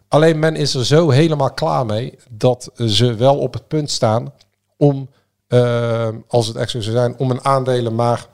[0.07, 4.33] Alleen men is er zo helemaal klaar mee dat ze wel op het punt staan
[4.77, 5.09] om,
[5.47, 8.27] eh, als het echt zo zou zijn, om een aandelen maar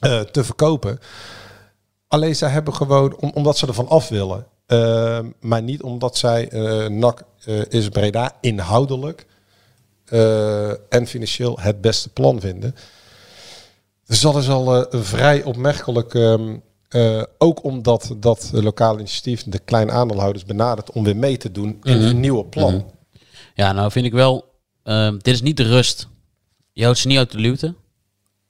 [0.00, 0.98] eh, te verkopen.
[2.08, 6.48] Alleen zij hebben gewoon, om, omdat ze ervan af willen, eh, maar niet omdat zij
[6.88, 7.22] NAC
[7.68, 9.26] is Breda inhoudelijk
[10.88, 12.74] en financieel het beste plan vinden.
[14.06, 16.14] Dus dat is al eh, vrij opmerkelijk.
[16.14, 16.56] ehm,
[16.88, 21.78] eh, ook omdat dat lokale initiatief de kleine aandeelhouders benadert om weer mee te doen
[21.82, 22.06] in Mhm.
[22.06, 22.74] een nieuwe plan.
[22.74, 22.84] Mhm.
[23.54, 24.44] Ja, nou vind ik wel,
[24.82, 26.08] ehm, dit is niet de rust.
[26.72, 27.74] Je houdt ze niet uit de luwte.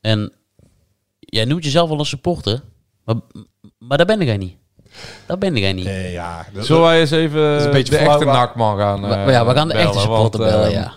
[0.01, 0.33] En
[1.19, 2.63] jij noemt jezelf wel een supporter,
[3.05, 3.17] maar,
[3.79, 4.57] maar daar ben jij niet.
[5.27, 5.85] Dat ben jij niet.
[5.85, 6.47] Nee, ja.
[6.53, 9.69] dat- Zullen wij eens even een beetje de echte nakman gaan eh, ja, we gaan
[9.69, 10.93] de bellen, echte supporter want, bellen, eh, ja.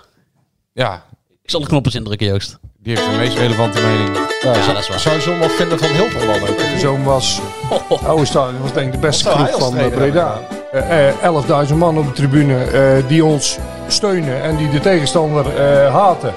[0.74, 1.06] Ja,
[1.42, 2.60] Ik zal de knop eens indrukken, Joost.
[2.84, 4.18] Die heeft de meest relevante mening.
[4.42, 5.00] Ja, dat is waar.
[5.00, 6.58] Zou je zo'n vinden van Hilterman ook?
[6.58, 7.42] De zoon was,
[8.08, 10.40] oude stadion was denk ik de beste club van eh, Breda.
[10.72, 13.58] Eh, eh, 11.000 man op de tribune eh, die ons
[13.88, 16.34] steunen en die de tegenstander eh, haten.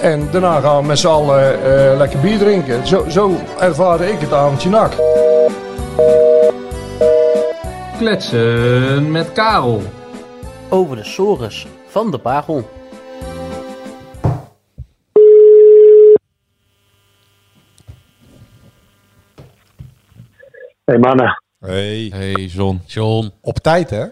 [0.00, 2.86] En daarna gaan we met z'n allen eh, lekker bier drinken.
[2.86, 4.92] Zo, zo ervaarde ik het avondje nak.
[7.98, 9.82] Kletsen met Karel.
[10.68, 12.68] Over de sores van de Pagel.
[20.90, 21.42] Hey mannen.
[21.60, 22.10] Hey.
[22.14, 22.80] Hey, John.
[22.86, 23.30] John.
[23.40, 24.04] Op tijd, hè?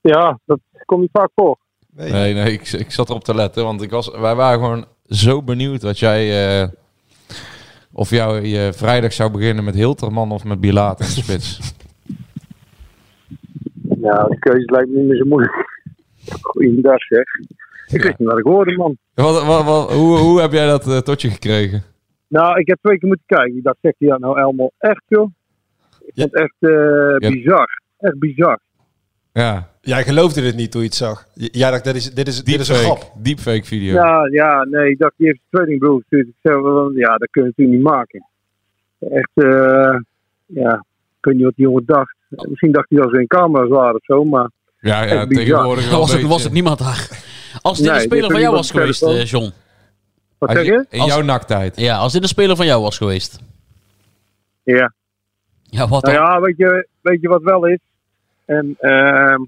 [0.00, 1.58] Ja, dat komt niet vaak voor.
[1.92, 4.84] Nee, Nee, nee, ik, ik zat erop te letten, want ik was, wij waren gewoon
[5.06, 6.60] zo benieuwd wat jij...
[6.60, 6.68] eh,
[7.92, 11.58] of jou je vrijdag zou beginnen met Hilterman of met Bilaat in de spits.
[14.02, 15.80] Ja, de keuze lijkt me niet meer zo moeilijk.
[16.40, 17.24] Goeiedag zeg.
[17.86, 18.96] Ik weet niet wat ik hoorde, man.
[19.14, 21.82] wat, wat, wat, hoe, hoe heb jij dat eh, tot je gekregen?
[22.28, 23.56] Nou, ik heb twee keer moeten kijken.
[23.56, 25.30] Ik dacht, zegt hij dat nou helemaal echt, joh?
[26.14, 26.72] Ik vond het echt
[27.22, 27.82] eh, bizar.
[27.98, 28.58] Echt bizar.
[29.32, 31.26] Ja, Jij geloofde dit niet toen je het zag.
[31.34, 33.12] J- Jij dacht, dit is, dit is, dit is een deepfake, grap.
[33.24, 33.92] deepfake video.
[33.94, 36.26] Ja, ja, nee, ik dacht, die heeft een tweelingbroer gestuurd.
[36.26, 38.26] Ik zei, wel, ja, dat kun je natuurlijk niet maken.
[38.98, 39.98] Echt, eh,
[40.46, 40.74] ja,
[41.18, 42.14] ik weet niet wat die jongen dacht.
[42.28, 44.50] Misschien dacht hij dat ze in camera's waren of zo, maar...
[44.80, 47.08] Ja, ja tegenwoordig wel Was ook, was ook niemand daar.
[47.62, 49.50] Als dit Nee, een speler dit van jou was geweest, eh, John.
[50.38, 50.86] Wat zeg je-?
[50.90, 51.80] In Als- jouw nakttijd.
[51.80, 53.38] Ja, als dit een speler van jou was geweest.
[54.62, 54.92] Ja.
[55.70, 57.78] Ja, wat Nou ja, weet je, weet je wat wel is?
[58.44, 59.42] En ehm,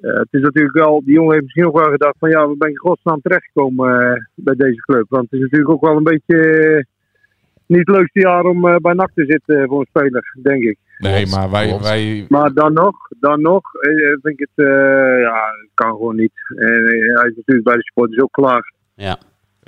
[0.00, 2.56] eh, het is natuurlijk wel, die jongen heeft misschien ook wel gedacht van ja, we
[2.56, 5.06] ben in godsnaam terechtgekomen eh, bij deze club.
[5.08, 6.84] Want het is natuurlijk ook wel een beetje eh,
[7.66, 10.78] niet het leukste jaar om eh, bij NAC te zitten voor een speler, denk ik.
[10.98, 13.62] Nee, maar wij, wij, Maar dan nog, dan nog,
[14.22, 15.40] vind ik het, eh, ja,
[15.74, 16.32] kan gewoon niet.
[16.56, 16.84] En
[17.14, 18.72] hij is natuurlijk bij de supporters ook klaar.
[18.94, 19.18] Ja.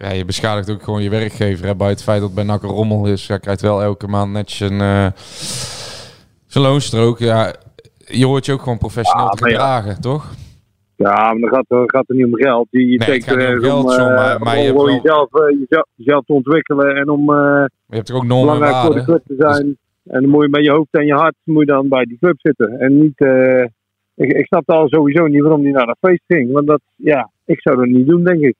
[0.02, 1.66] Ja, je beschadigt ook gewoon je werkgever.
[1.66, 1.76] Hè?
[1.76, 3.28] Bij het feit dat bij NAC een rommel is.
[3.28, 5.06] Hij krijgt wel elke maand netjes een, eh,
[6.46, 7.18] zijn loonstrook.
[7.18, 7.54] Ja,
[7.96, 9.50] je hoort je ook gewoon professioneel Ja, te ja.
[9.50, 10.30] gedragen, toch?
[10.96, 12.66] Ja, maar dan gaat, dan gaat het niet om geld.
[12.70, 15.58] Je, je het denkt om er John, eh, maar- maar je om wel- jezelf, eh,
[15.60, 17.20] jezelf, jezelf te ontwikkelen en om...
[17.34, 19.76] eh, je hebt toch ook belangrijk voor de club te zijn.
[20.06, 22.18] En dan moet je met je hoofd en je hart moet je dan bij die
[22.20, 22.80] club zitten.
[22.80, 23.20] En niet.
[23.20, 23.62] eh,
[24.14, 26.52] ik, ik snapte al sowieso niet waarom hij naar dat feest ging.
[26.52, 28.56] Want dat, ja, ik zou dat niet doen, denk ik.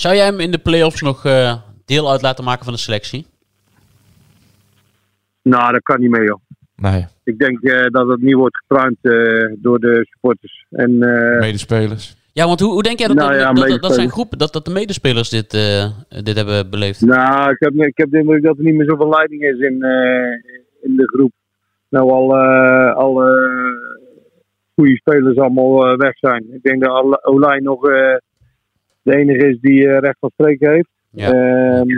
[0.00, 3.26] Zou jij hem in de play-offs nog eh, deel uit laten maken van de selectie?
[5.42, 6.40] Nou, dat kan niet mee, joh.
[6.76, 9.12] Nee, Ik denk eh, dat het niet wordt gepruimd eh,
[9.58, 10.66] door de supporters.
[10.70, 12.16] En eh, medespelers.
[12.32, 14.64] Ja, want hoe, hoe denk jij dat, Nou dat, ja, dat, zijn groepen, dat, dat
[14.64, 15.86] de medespelers dit, eh,
[16.22, 17.00] dit hebben beleefd?
[17.00, 19.82] nou, ik heb, ik heb de indruk dat er niet meer zoveel leiding is in,
[19.82, 20.32] eh,
[20.82, 21.32] in de groep.
[21.88, 23.28] Nou, al, eh alle
[24.74, 26.46] goede spelers allemaal eh, weg zijn.
[26.52, 28.16] Ik denk dat Al- Olij nog eh,
[29.02, 30.88] de enige is die eh, recht van spreken heeft.
[31.10, 31.32] Ja.
[31.32, 31.88] Ehm,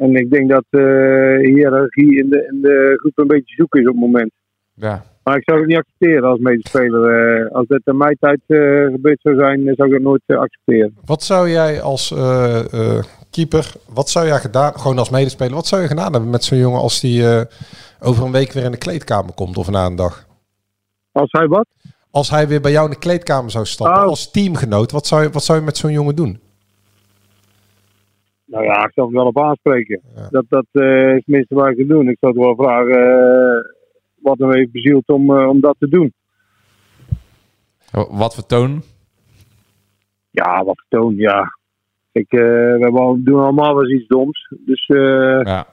[0.00, 3.86] en ik denk dat de hiërarchie in de, in de groep een beetje zoek is
[3.86, 4.30] op het moment.
[4.74, 5.04] Ja.
[5.24, 7.04] Maar ik zou het niet accepteren als medespeler.
[7.04, 8.58] Eh, als dit in mijn tijd eh,
[8.92, 10.96] gebeurd zou zijn, zou ik het nooit eh, accepteren.
[11.04, 15.66] Wat zou jij als eh, eh, keeper, wat zou jij gedaan, gewoon als medespeler, wat
[15.66, 17.40] zou je gedaan hebben met zo'n jongen als die eh,
[18.00, 20.26] over een week weer in de kleedkamer komt of na een dag?
[21.12, 21.66] Als hij wat?
[22.10, 24.08] Als hij weer bij jou in de kleedkamer zou stappen Oh.
[24.08, 26.40] als teamgenoot, wat zou je, wat zou je met zo'n jongen doen?
[28.44, 30.00] Nou ja, ik zou hem wel op aanspreken.
[30.30, 32.08] Dat, dat eh, is het minste wat ik kan doen.
[32.08, 33.72] Ik zou het wel vragen eh,
[34.22, 36.12] wat hem heeft bezield om, eh, om dat te doen.
[38.10, 38.82] Wat voor toon?
[40.30, 41.58] Ja, wat toon, ja.
[42.12, 44.52] Ik, eh, we doen allemaal wel eens iets doms.
[44.66, 45.66] Dus eh, Ja.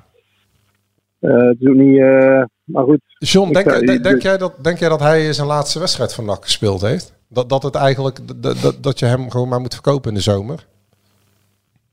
[1.19, 1.99] Eh, het is ook niet...
[1.99, 2.99] eh, maar goed.
[3.17, 6.13] John, Ik denk, zou- denk, denk jij dat, denk jij dat hij zijn laatste wedstrijd
[6.13, 7.15] van NAC gespeeld heeft?
[7.29, 10.21] Dat, dat het eigenlijk, dat, dat, dat je hem gewoon maar moet verkopen in de
[10.21, 10.65] zomer?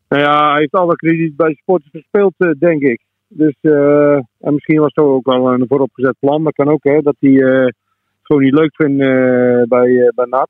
[0.08, 3.00] Nou ja, hij heeft alle krediet bij sporters verspeeld, eh, denk ik.
[3.28, 6.44] Dus, eh, en misschien was het ook wel een vooropgezet plan.
[6.44, 7.00] Dat kan ook, hè.
[7.02, 7.74] Dat hij eh, het
[8.22, 10.48] gewoon niet leuk vindt eh, bij, eh, bij NAC.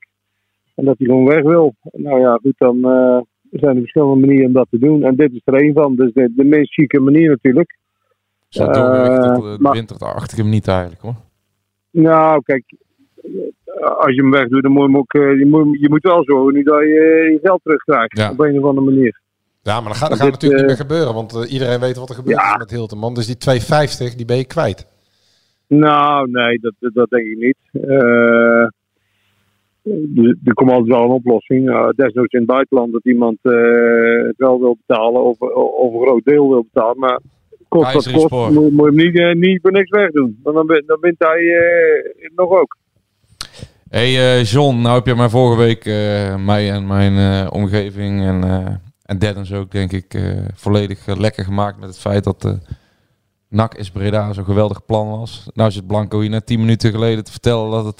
[0.74, 1.74] En dat hij gewoon weg wil.
[1.92, 3.18] Nou ja, goed, dan eh,
[3.50, 5.02] zijn er verschillende manieren om dat te doen.
[5.02, 5.96] En dit is er een van.
[5.96, 7.76] Dus de, de meest chique manier natuurlijk.
[8.54, 11.14] Zo Eh, doorgericht tot de maar- winterachtige hem niet eigenlijk hoor.
[11.90, 12.64] Nou, kijk,
[13.16, 13.30] eh,
[13.98, 15.12] als je hem wegdoet, dan moet je ook.
[15.12, 16.86] eh, je, moet, je moet wel zorgen nu dat je
[17.32, 18.18] je geld terugkrijgt.
[18.18, 18.30] Ja.
[18.30, 19.20] Op een of andere manier.
[19.62, 21.80] Ja, maar dat gaat, dat Dit, gaat natuurlijk eh, niet meer gebeuren, want eh, iedereen
[21.80, 23.14] weet wat er gebeurd is met Hilterman.
[23.14, 24.86] Dus die 250, die ben je kwijt.
[25.66, 27.82] Nou, nee, dat, dat, denk ik niet.
[27.84, 28.66] Eh,
[30.44, 31.68] er komt altijd wel een oplossing.
[31.68, 33.52] Uh, desnoods in het buitenland dat iemand eh,
[34.26, 36.98] het wel wil betalen of, of een groot deel wil betalen.
[36.98, 37.20] Maar
[37.82, 40.40] kost wat kost, moet, moet je hem niet, eh, niet voor niks wegdoen.
[40.42, 42.76] Want dan, dan wint hij eh, nog ook.
[43.88, 45.84] Hey eh, John, nou heb je mij vorige week
[46.44, 48.42] mij en mijn omgeving en,
[49.02, 50.18] en Dennis ook denk ik
[50.54, 52.58] volledig lekker gemaakt met het feit dat
[53.48, 55.50] NAC is Breda zo'n geweldig plan was.
[55.54, 57.98] Nou zit Blanco hier net 10 minuten geleden te vertellen dat het,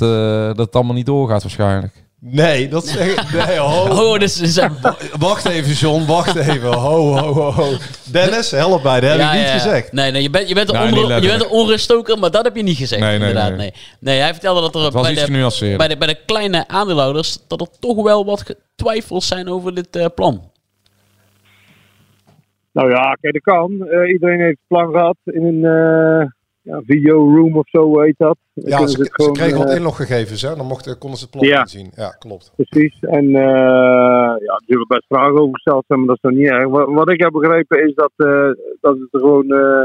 [0.56, 2.03] dat het allemaal niet doorgaat waarschijnlijk.
[2.26, 3.32] Nee, dat zeg ik.
[3.46, 3.88] Nee, ho.
[4.12, 4.72] Oh, dus ze zijn...
[5.18, 6.06] Wacht even, John.
[6.06, 6.72] Wacht even.
[6.72, 7.76] Ho, ho, ho, ho.
[8.12, 9.00] Dennis, help mij.
[9.00, 9.58] Dat heb Ja, ik niet ja, ja.
[9.58, 9.92] gezegd.
[9.92, 11.60] Nee, nee je, bent, je, bent een Nee, onder, niet je bent een letterlijk.
[11.62, 13.00] onruststoker, maar dat heb je niet gezegd.
[13.02, 13.58] Nee, nee, inderdaad, nee.
[13.58, 13.72] nee.
[13.98, 14.18] nee.
[14.20, 17.38] hij vertelde dat er bij de, bij, de, bij de kleine aandeelhouders...
[17.48, 20.50] dat er toch wel wat twijfels zijn over dit eh, plan.
[22.72, 23.86] Nou ja, kijk, dat kan.
[23.88, 26.26] Eh, iedereen heeft het plan gehad in een eh
[26.64, 28.36] ja, video-room of zo heet dat.
[28.54, 30.56] Dan Ja, ze, het ze gewoon, kregen wat eh, inloggegevens, hè?
[30.56, 31.66] Dan mochten, konden ze het plan Ja.
[31.66, 31.90] zien.
[31.94, 32.52] Ja, klopt.
[32.56, 32.98] Precies.
[33.00, 36.50] En eh ja, er zullen best vragen over gesteld zijn, maar dat is nog niet
[36.50, 36.68] erg.
[36.68, 38.50] Wat, wat ik heb begrepen is dat, eh,
[38.80, 39.84] dat het er gewoon eh,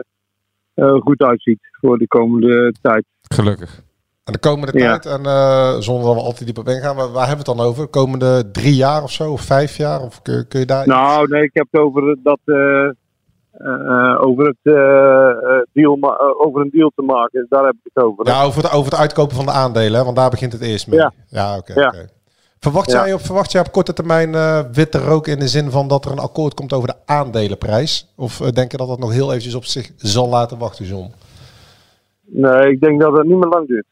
[0.73, 3.05] eh, goed uitziet voor de komende tijd.
[3.21, 3.81] Gelukkig.
[4.23, 4.97] En de komende Ja.
[4.97, 7.51] tijd, en eh, zonder dat we al te diep op ingaan, waar, waar hebben we
[7.51, 7.83] het dan over?
[7.83, 10.01] De komende drie jaar of zo, of vijf jaar?
[10.01, 10.87] Of kun, kun je daar...
[10.87, 12.39] Nou, nee, ik heb het over dat.
[13.59, 15.97] Eh, over, het, eh, eh, deal
[16.45, 17.45] over een deal te maken.
[17.49, 18.27] Daar heb ik het over.
[18.27, 20.03] Ja, over het, over het uitkopen van de aandelen, hè?
[20.03, 20.99] want daar begint het eerst mee.
[20.99, 21.11] Ja.
[21.27, 21.73] Ja, oké.
[21.73, 21.93] Ja.
[22.59, 23.03] Verwacht, Ja.
[23.03, 24.31] jij op, verwacht jij op korte termijn
[24.73, 28.13] witte rook in de zin van dat er een akkoord komt over de aandelenprijs?
[28.15, 31.11] Of denk je dat dat nog heel eventjes op zich zal laten wachten, John?
[32.25, 33.85] Nee, ik denk dat het niet meer lang duurt.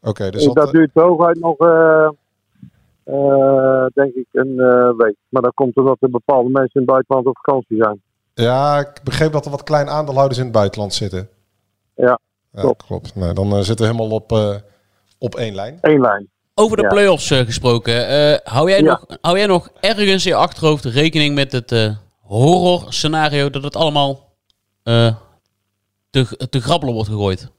[0.00, 1.56] Oké, dus dat, dat, duurt hooguit nog,
[3.94, 4.56] denk ik, een
[4.96, 5.16] week.
[5.28, 8.00] Maar dat komt omdat er bepaalde mensen in het buitenland op vakantie zijn.
[8.34, 11.28] Ja, ik begreep dat er wat kleine aandeelhouders in het buitenland zitten.
[11.94, 12.18] Ja,
[12.52, 12.86] Ja, klopt.
[12.86, 13.14] klopt.
[13.14, 14.54] Nee, dan eh, zitten we helemaal op, eh,
[15.18, 15.78] op één lijn.
[15.80, 16.30] Eén lijn.
[16.54, 16.88] Over de Ja.
[16.88, 18.06] play-offs eh, gesproken.
[18.08, 18.84] eh, hou, jij Ja.
[18.84, 23.62] nog, hou jij nog ergens in je achterhoofd rekening met het eh, horror scenario dat
[23.62, 24.30] het allemaal
[24.82, 25.14] eh,
[26.10, 27.50] te, te grappelen wordt gegooid?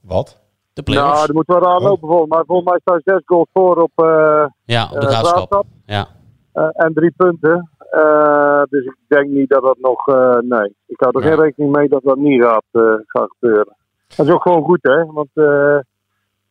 [0.00, 0.40] Wat?
[0.72, 1.12] De play-offs?
[1.14, 2.42] Nou, er moet wel raar lopen volgens mij.
[2.46, 5.34] Volgens mij staan zes goals voor op, eh, ja, op de graafschap.
[5.50, 5.66] Graafschap.
[5.86, 6.08] Ja.
[6.52, 7.70] Eh, en drie punten.
[7.92, 10.06] Eh, dus ik denk niet dat dat nog.
[10.08, 11.28] eh, nee, ik hou er Ja.
[11.28, 13.76] geen rekening mee dat dat niet gaat, eh, gaat gebeuren.
[14.16, 15.04] Dat is ook gewoon goed, hè?
[15.04, 15.28] Want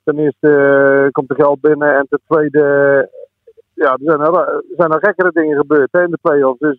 [0.04, 3.10] ten eerste komt er geld binnen en ten tweede.
[3.74, 6.60] ja, er zijn er, zijn er gekkere dingen gebeurd hè, in de play-offs.
[6.60, 6.78] Dus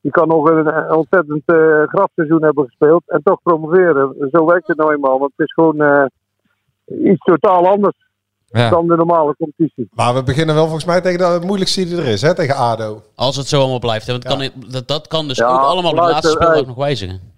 [0.00, 4.28] je kan nog een, ontzettend eh grafseizoen hebben gespeeld en toch promoveren.
[4.32, 5.18] Zo werkt het nou eenmaal.
[5.18, 6.08] Want het is gewoon
[6.84, 7.96] iets totaal anders
[8.60, 8.70] Ja.
[8.70, 9.88] dan de normale competitie.
[9.92, 12.34] Maar we beginnen wel volgens mij tegen de moeilijkste die er is, hè?
[12.34, 13.02] tegen ADO.
[13.14, 14.06] Als het zo allemaal blijft.
[14.06, 14.12] Hè?
[14.12, 14.30] Want Ja.
[14.50, 16.64] kan, dat, dat kan dus Ja, ook allemaal de laatste speeldag hey.
[16.66, 17.32] nog wijzigen.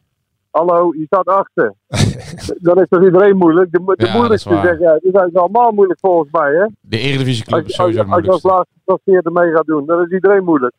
[0.51, 1.75] Hallo, je staat achter.
[2.67, 3.73] Dan is toch iedereen moeilijk?
[3.73, 4.99] De, de Ja, moeilijkste dat zeg jij.
[5.03, 6.67] Die zijn allemaal moeilijk volgens mij, hè?
[6.81, 9.53] De Eredivisie Als, club is als, sowieso je- het als je als laatste gepasseerde mee
[9.55, 10.75] gaat doen, dan is iedereen moeilijk.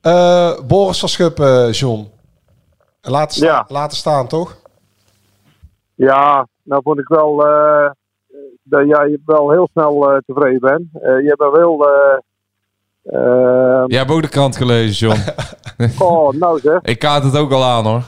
[0.00, 2.10] Eh, Boris van Schuppen, John.
[3.02, 3.64] Laten, sta- Ja.
[3.68, 4.56] laten staan, toch?
[5.94, 7.90] Ja, nou vond ik wel eh,
[8.62, 10.82] dat jij wel heel snel eh, tevreden bent.
[10.92, 11.86] Eh, je bent wel...
[11.88, 12.18] eh
[13.86, 15.20] Jij hebt ook de krant gelezen, John.
[15.98, 16.80] Oh, nou zeg.
[16.82, 18.02] Ik kaart het ook al aan, hoor.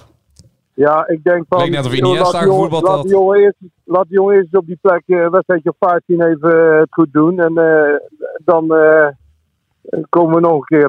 [0.75, 1.59] Ja, ik denk van...
[1.59, 3.03] Leek net of Iniesta laat gevoetbald laat had.
[3.03, 6.79] die jongen eerst- Laat die jongen eerst op die plek een wedstrijdje of 15 even
[6.79, 7.39] het goed doen.
[7.41, 7.97] En eh,
[8.45, 9.07] dan eh,
[10.09, 10.89] komen we nog een keer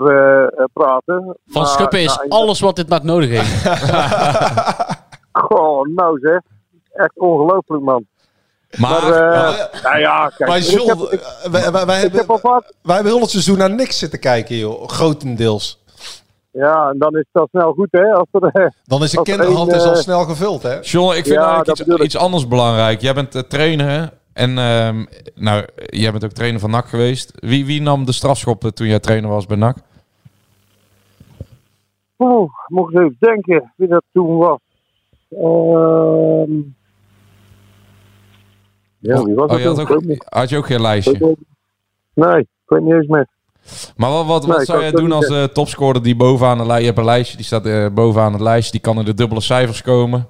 [0.73, 1.23] praten.
[1.23, 3.63] Van Maar, Schuppen is nou, alles wat dit NAC nodig heeft.
[5.47, 6.39] Goh, nou zeg.
[6.93, 8.05] Echt ongelooflijk, man.
[8.77, 10.49] Maar, Maar, eh, nou ja, kijk.
[10.49, 11.51] Maar ik John, heb- ik- eh, wij,
[11.85, 12.27] wij, hebben, heb
[12.81, 14.87] wij hebben heel het seizoen naar niks zitten kijken, joh.
[14.89, 15.81] Grotendeels.
[16.51, 18.11] Ja, en dan is het al snel goed, hè?
[18.13, 20.79] Als er, eh, Dan is de er kinderhand is al eh, snel gevuld, hè?
[20.81, 23.01] John, ik vind Ja, eigenlijk dat iets, anders belangrijk.
[23.01, 24.05] Jij bent eh, trainer, hè?
[24.33, 25.05] En ehm,
[25.35, 27.31] nou, jij bent ook trainer van NAC geweest.
[27.35, 29.77] Wie, wie nam de strafschoppen toen jij trainer was bij NAC?
[32.17, 34.59] Oeh, moet ik eens even denken wie dat toen was.
[35.29, 36.51] Ehm
[39.03, 41.35] ja, wie was Oh, dat je had, ook, had je ook geen lijstje?
[42.13, 43.27] Nee, ik weet niet eens meer.
[43.97, 46.65] Maar wat, wat, wat Nee, ik zou jij doen als eh, topscorer die bovenaan de
[46.65, 46.79] lijstje...
[46.79, 48.71] Je hebt een lijstje, die staat eh, bovenaan het lijstje.
[48.71, 50.27] Die kan in de dubbele cijfers komen.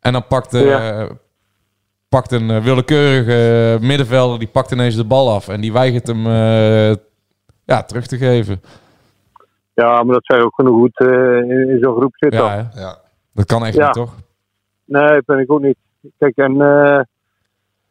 [0.00, 1.08] En dan pakt, eh, Ja.
[2.08, 4.38] pakt een eh, willekeurige middenvelder...
[4.38, 5.48] die pakt ineens de bal af.
[5.48, 6.96] En die weigert hem eh,
[7.64, 8.62] ja, terug te geven.
[9.74, 12.40] Ja, maar dat zou ook genoeg goed eh, in, in zo'n groep zitten.
[12.40, 12.70] Ja?
[12.74, 12.98] Ja.
[13.32, 13.84] dat kan echt Ja.
[13.84, 14.14] niet, toch?
[14.84, 15.76] Nee, dat vind ik ook niet.
[16.18, 17.00] Kijk, en eh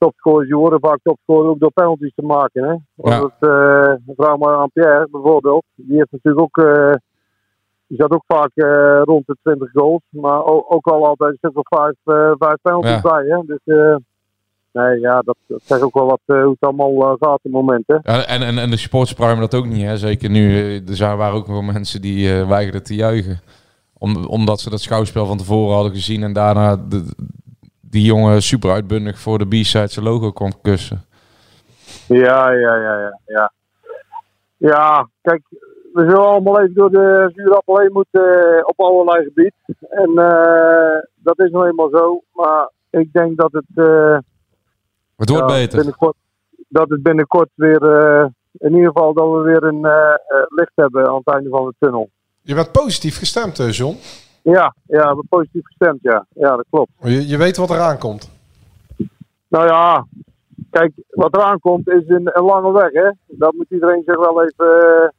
[0.06, 2.64] topscorers, die worden vaak topscorer ook door penalties te maken.
[2.64, 2.76] Hè?
[2.96, 4.00] Want Ja.
[4.06, 5.64] het, vraag maar aan Pierre bijvoorbeeld.
[5.76, 6.94] Die heeft natuurlijk ook, eh,
[7.88, 10.02] die zat ook vaak eh, rond de 20 goals.
[10.10, 13.02] Maar ook, ook al altijd een stuk of vijf, eh, vijf penalties Ja.
[13.02, 13.26] bij.
[13.28, 13.40] Hè?
[13.46, 13.60] Dus
[14.72, 17.84] nee, ja, dat, dat zegt ook wel wat hoe het allemaal gaat op het moment.
[17.88, 17.94] Hè?
[18.02, 19.98] Ja, en, en, en de supporters pruimen dat ook niet, hè?
[19.98, 20.76] Zeker nu.
[20.88, 23.40] Er zijn, waren ook wel mensen die weigerden te juichen.
[23.98, 27.04] Om, omdat ze dat schouwspel van tevoren hadden gezien en daarna de,
[27.92, 31.06] die jongen super uitbundig voor de B-side zijn logo kon kussen.
[32.08, 33.52] Ja, ja, ja, ja, ja.
[34.58, 35.42] Ja, kijk,
[35.94, 39.54] we zullen allemaal even door de zuurappel heen moeten eh, op allerlei gebied.
[39.90, 42.22] En eh, dat is nou eenmaal zo.
[42.34, 43.66] Maar ik denk dat het...
[43.76, 44.18] eh,
[45.18, 45.78] Het wordt ja, beter.
[45.78, 46.16] Binnenkort,
[46.68, 48.26] dat het binnenkort weer, eh,
[48.58, 49.82] in ieder geval dat we weer een
[50.48, 52.10] licht hebben aan het einde van de tunnel.
[52.42, 53.98] Je bent positief gestemd, eh, John.
[54.44, 56.26] Ja, ja, we hebben positief gestemd, ja.
[56.34, 56.92] Ja, dat klopt.
[57.00, 58.32] Je, je weet wat eraan komt.
[59.48, 60.06] Nou ja,
[60.70, 63.10] kijk, wat eraan komt is een, een lange weg, hè.
[63.28, 65.12] Dat moet iedereen zich wel even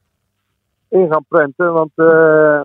[0.88, 2.60] eh, in gaan prenten, want eh,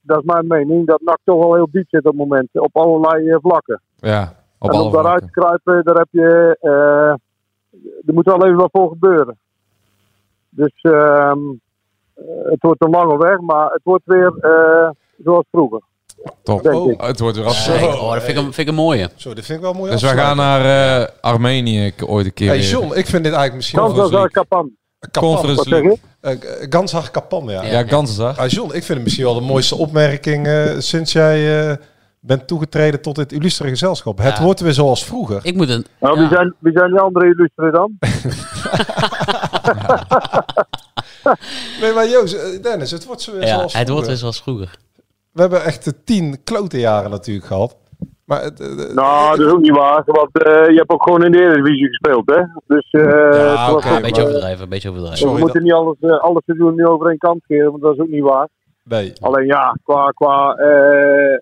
[0.00, 2.76] dat is mijn mening, dat NAC toch wel heel diep zit op het moment, op
[2.76, 3.80] allerlei eh, vlakken.
[3.96, 7.10] Ja, op en alle om daaruit te kruipen, daar heb je, eh,
[8.06, 9.38] er moet wel even wat voor gebeuren.
[10.48, 11.38] Dus ehm,
[12.14, 14.90] eh, het wordt een lange weg, maar het wordt weer eh,
[15.24, 15.80] zoals vroeger.
[16.42, 16.62] Top.
[16.62, 17.00] Denk ik.
[17.00, 17.66] Het wordt weer af.
[17.66, 19.08] Kijk, oh, dat vind ik, een, vind ik een mooie.
[19.16, 19.90] Zo, dit vind ik wel mooi.
[19.90, 22.48] Dus we gaan naar eh, Armenië k- ooit een keer.
[22.48, 22.68] Hey weer.
[22.68, 24.20] John, ik vind dit eigenlijk misschien Kans wel...
[24.22, 24.70] als Kapan.
[25.18, 25.98] Conference Wat zeg League.
[26.20, 26.58] je?
[26.60, 27.62] Uh, Ganshar Kapan, ja.
[27.64, 28.38] Ja, Ganzendag.
[28.38, 31.76] Ah, John, ik vind het misschien wel de mooiste opmerking eh, sinds jij eh,
[32.20, 34.18] bent toegetreden tot dit illustre gezelschap.
[34.18, 34.42] Het Ja.
[34.42, 35.40] wordt weer zoals vroeger.
[35.42, 35.86] Ik moet een...
[36.00, 36.28] Nou, wie, ja.
[36.28, 37.92] zijn, wie zijn die andere illustren dan?
[41.80, 44.42] Nee, maar Joost, eh, Dennis, het wordt zo weer Ja, zoals het wordt weer zoals
[44.42, 44.70] vroeger.
[45.36, 47.76] We hebben echt de tien klote jaren natuurlijk gehad.
[48.24, 50.02] Maar het, eh, eh, Nou, dat is ook niet waar.
[50.04, 52.42] Want eh, je hebt ook gewoon in de Eredivisie gespeeld, hè?
[52.66, 55.20] Dus eh het was oké, ook, Een beetje overdrijven, een beetje overdrijven.
[55.20, 57.82] Sorry, we moeten niet alles, eh, alles te doen nu over één kant scheren, want
[57.82, 58.48] dat is ook niet waar.
[58.82, 59.12] nee.
[59.20, 61.38] Alleen ja, qua, qua eh,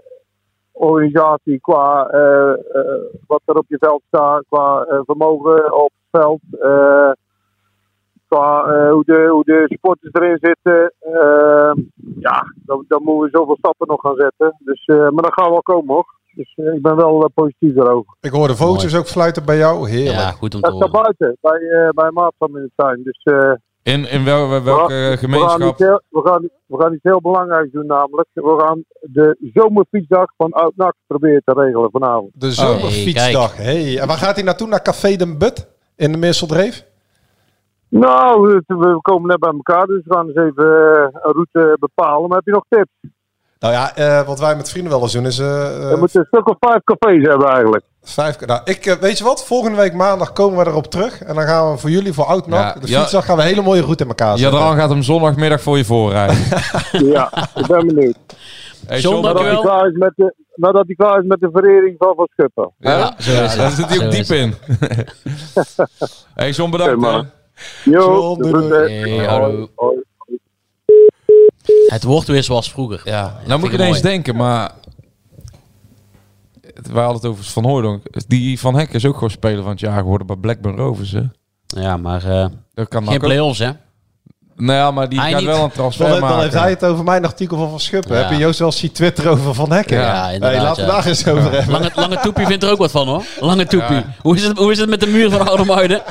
[0.72, 2.08] organisatie, qua
[3.26, 7.10] wat er op je veld staat, qua vermogen op het veld, eh,
[8.34, 10.92] qua eh, hoe, de, hoe de supporters erin zitten.
[10.98, 11.72] eh,
[12.18, 14.56] ja, dan, dan moeten we zoveel stappen nog gaan zetten.
[14.58, 16.06] Dus, eh, maar dat gaat wel komen hoor.
[16.34, 18.16] Dus eh, ik ben wel positief daarover.
[18.20, 19.88] Ik hoorde vogeltjes ook fluiten bij jou.
[19.90, 20.18] Heerlijk.
[20.18, 21.02] Ja, goed om te Dat staat horen.
[21.18, 23.02] buiten, bij, eh bij een maat van me in de tuin.
[23.02, 23.52] Dus eh,
[23.94, 25.70] In, in wel, wel- welke we, gaan, we, gaan gemeenschap?
[25.72, 28.28] iets heel, we, gaan, we gaan iets heel belangrijks doen namelijk.
[28.32, 32.30] We gaan de zomerfietsdag van Oud-NAC proberen te regelen vanavond.
[32.34, 33.56] De zomerfietsdag.
[33.56, 34.68] hey, En waar gaat hij naartoe?
[34.68, 36.84] Naar Café de But in de Meerseldreef?
[38.00, 42.28] Nou, we, komen net bij elkaar, dus we gaan eens even eh, een route bepalen.
[42.28, 42.90] Maar heb je nog tips?
[43.58, 45.38] Nou ja, eh, wat wij met vrienden wel eens doen is...
[45.38, 47.84] eh, eh, We moeten een stuk of vijf cafés hebben eigenlijk.
[48.02, 49.46] Vijf, nou, ik, weet je wat?
[49.46, 51.22] Volgende week maandag komen we erop terug.
[51.22, 53.00] En dan gaan we voor jullie, voor oud Ja, de ja.
[53.00, 54.58] fietsdag, gaan we een hele mooie route in elkaar zetten.
[54.58, 56.36] Jadran gaat hem zondagmiddag voor je voorrijden.
[57.14, 58.16] Ja, ik ben benieuwd.
[58.86, 61.94] Hey, John, Nadat hij, klaar is met de, nadat hij klaar is met de verering
[61.98, 62.70] van Van Schuppen.
[62.78, 63.14] Ja,
[63.56, 64.54] daar zit hij ook diep in.
[66.34, 67.00] hey John, bedankt.
[67.00, 67.30] man.
[67.84, 68.36] Jo.
[68.40, 69.68] Hey, hallo.
[71.86, 73.00] Het wordt weer zoals vroeger.
[73.04, 74.02] Ja, nou moet ik ineens mooi.
[74.14, 74.72] denken, maar...
[76.74, 78.02] het- Wij hadden het over Van Hooydonk.
[78.28, 81.12] Die Van Hek is ook gewoon speler van het jaar geworden bij Blackburn Rovers.
[81.12, 81.22] Hè?
[81.66, 83.20] Ja, maar eh, Dat kan geen ook.
[83.22, 83.70] play-offs, hè?
[84.56, 85.46] Nou ja, maar die Hij gaat niet.
[85.48, 86.40] wel een Dan, transfer dan maken.
[86.40, 88.16] heeft hij het over mijn artikel van Van Schuppen.
[88.16, 88.22] Ja.
[88.22, 89.96] Heb je Joost wel zien Twitter over Van Hekken?
[89.98, 91.70] Ja, Hey, inderdaad, laten we daar eens over hebben.
[91.72, 93.22] Lange, lange Toepie vindt er ook wat van, hoor.
[93.40, 93.96] Lange Toepie.
[93.96, 94.14] Ja.
[94.20, 96.02] Hoe, is het, hoe is het met de muur van Oude Muiden?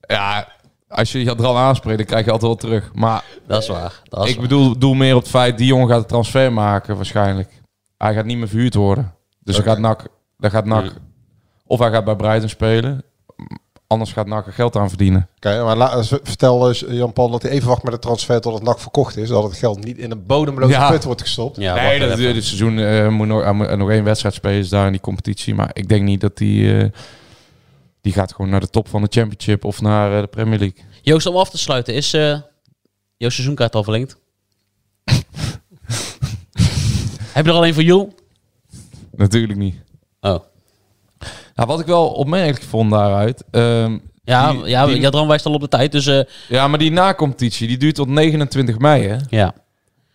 [0.00, 0.48] Ja,
[0.88, 2.90] als je Jadran aanspreekt, dan krijg je altijd wel terug.
[2.94, 4.00] Maar Dat is waar.
[4.04, 4.48] Dat is ik waar.
[4.48, 7.50] bedoel, bedoel meer op het feit, die jongen gaat een transfer maken waarschijnlijk.
[7.96, 9.12] Hij gaat niet meer verhuurd worden.
[9.44, 10.06] Dus dan gaat NAC,
[10.38, 10.92] dan gaat NAC
[11.66, 13.02] of hij gaat bij Brighton spelen.
[13.86, 15.28] Anders gaat NAC er geld aan verdienen.
[15.36, 18.62] Oké, maar la- z- vertel Jan-Paul dat hij even wacht met het transfer tot het
[18.62, 19.28] NAC verkocht is.
[19.28, 20.90] Dat het geld niet in een bodemloze Ja.
[20.90, 21.56] put wordt gestopt.
[21.56, 24.86] Ja, nee, dat, dit seizoen eh, moet nog, hij nog één wedstrijd spelen is daar
[24.86, 25.54] in die competitie.
[25.54, 26.78] Maar ik denk niet dat die...
[26.78, 26.88] eh,
[28.00, 30.84] die gaat gewoon naar de top van de Championship of naar eh, de Premier League.
[31.02, 32.40] Joost, om af te sluiten, is eh
[33.16, 34.16] jouw seizoenkaart al verlengd?
[37.32, 38.14] Heb je er alleen voor Joel?
[39.12, 39.74] Natuurlijk niet.
[40.20, 40.38] Oh.
[41.54, 43.44] Nou, wat ik wel opmerkelijk vond daaruit...
[43.50, 46.78] ehm, Ja, die- ja die- Jadran wijst al op de tijd, dus eh, Ja, maar
[46.78, 49.16] die na-competitie, die duurt tot 29 mei, hè?
[49.28, 49.54] ja.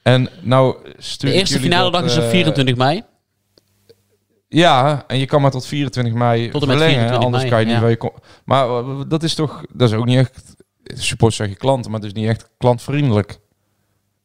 [0.04, 0.76] En nou
[1.18, 3.04] De eerste finale dat, dag is op eh, 24 mei.
[4.54, 7.50] Ja, en je kan maar tot 24 mei Tot en met verlengen, 24 anders mei,
[7.56, 7.82] kan je niet ja.
[7.82, 8.14] waar je kom-
[8.46, 12.00] Maar eh, dat is toch, dat is ook niet echt, support zeg je klanten, maar
[12.00, 13.40] het is niet echt klantvriendelijk.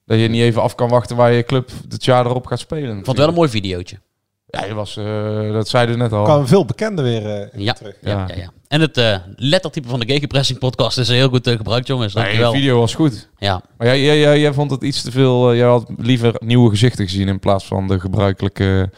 [0.07, 2.89] Dat je niet even af kan wachten waar je club het jaar erop gaat spelen.
[2.89, 3.99] Ik vond het wel een mooi videootje.
[4.47, 6.25] Ja, je was, eh, dat zeiden net al.
[6.25, 7.95] Kwamen veel bekenden weer eh, Ja, terug.
[8.01, 8.25] ja, Ja.
[8.29, 8.35] ja.
[8.43, 8.51] ja.
[8.69, 12.15] En het eh, lettertype van de Gegenpressing podcast is heel goed gebruikt, jongens.
[12.15, 13.29] Nee, de video was goed.
[13.39, 16.71] Ja, Maar jij, jij, jij, jij vond het iets te veel, jij had liever nieuwe
[16.71, 18.91] gezichten gezien in plaats van de gebruikelijke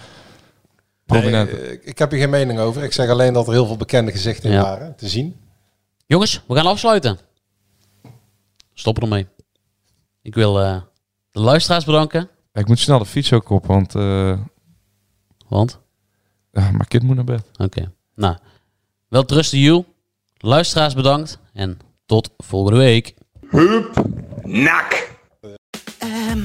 [1.19, 1.55] prominente.
[1.57, 2.83] Nee, eh, ik heb hier geen mening over.
[2.83, 4.63] Ik zeg alleen dat er heel veel bekende gezichten Ja.
[4.63, 5.37] waren te zien.
[6.07, 7.19] jongens, we gaan afsluiten.
[8.75, 9.27] Stoppen ermee.
[10.23, 10.81] Ik wil eh,
[11.31, 12.29] de luisteraars bedanken.
[12.53, 14.39] Ik moet snel de fiets ook op, want eh
[15.49, 15.79] Want?
[16.53, 17.43] ja, mijn kind moet naar bed.
[17.57, 17.93] Oké.
[18.15, 18.37] Nou,
[19.09, 19.85] wel trusten you.
[20.37, 21.39] Luisteraars bedankt.
[21.53, 23.15] En tot volgende week.
[25.99, 26.45] Ehm,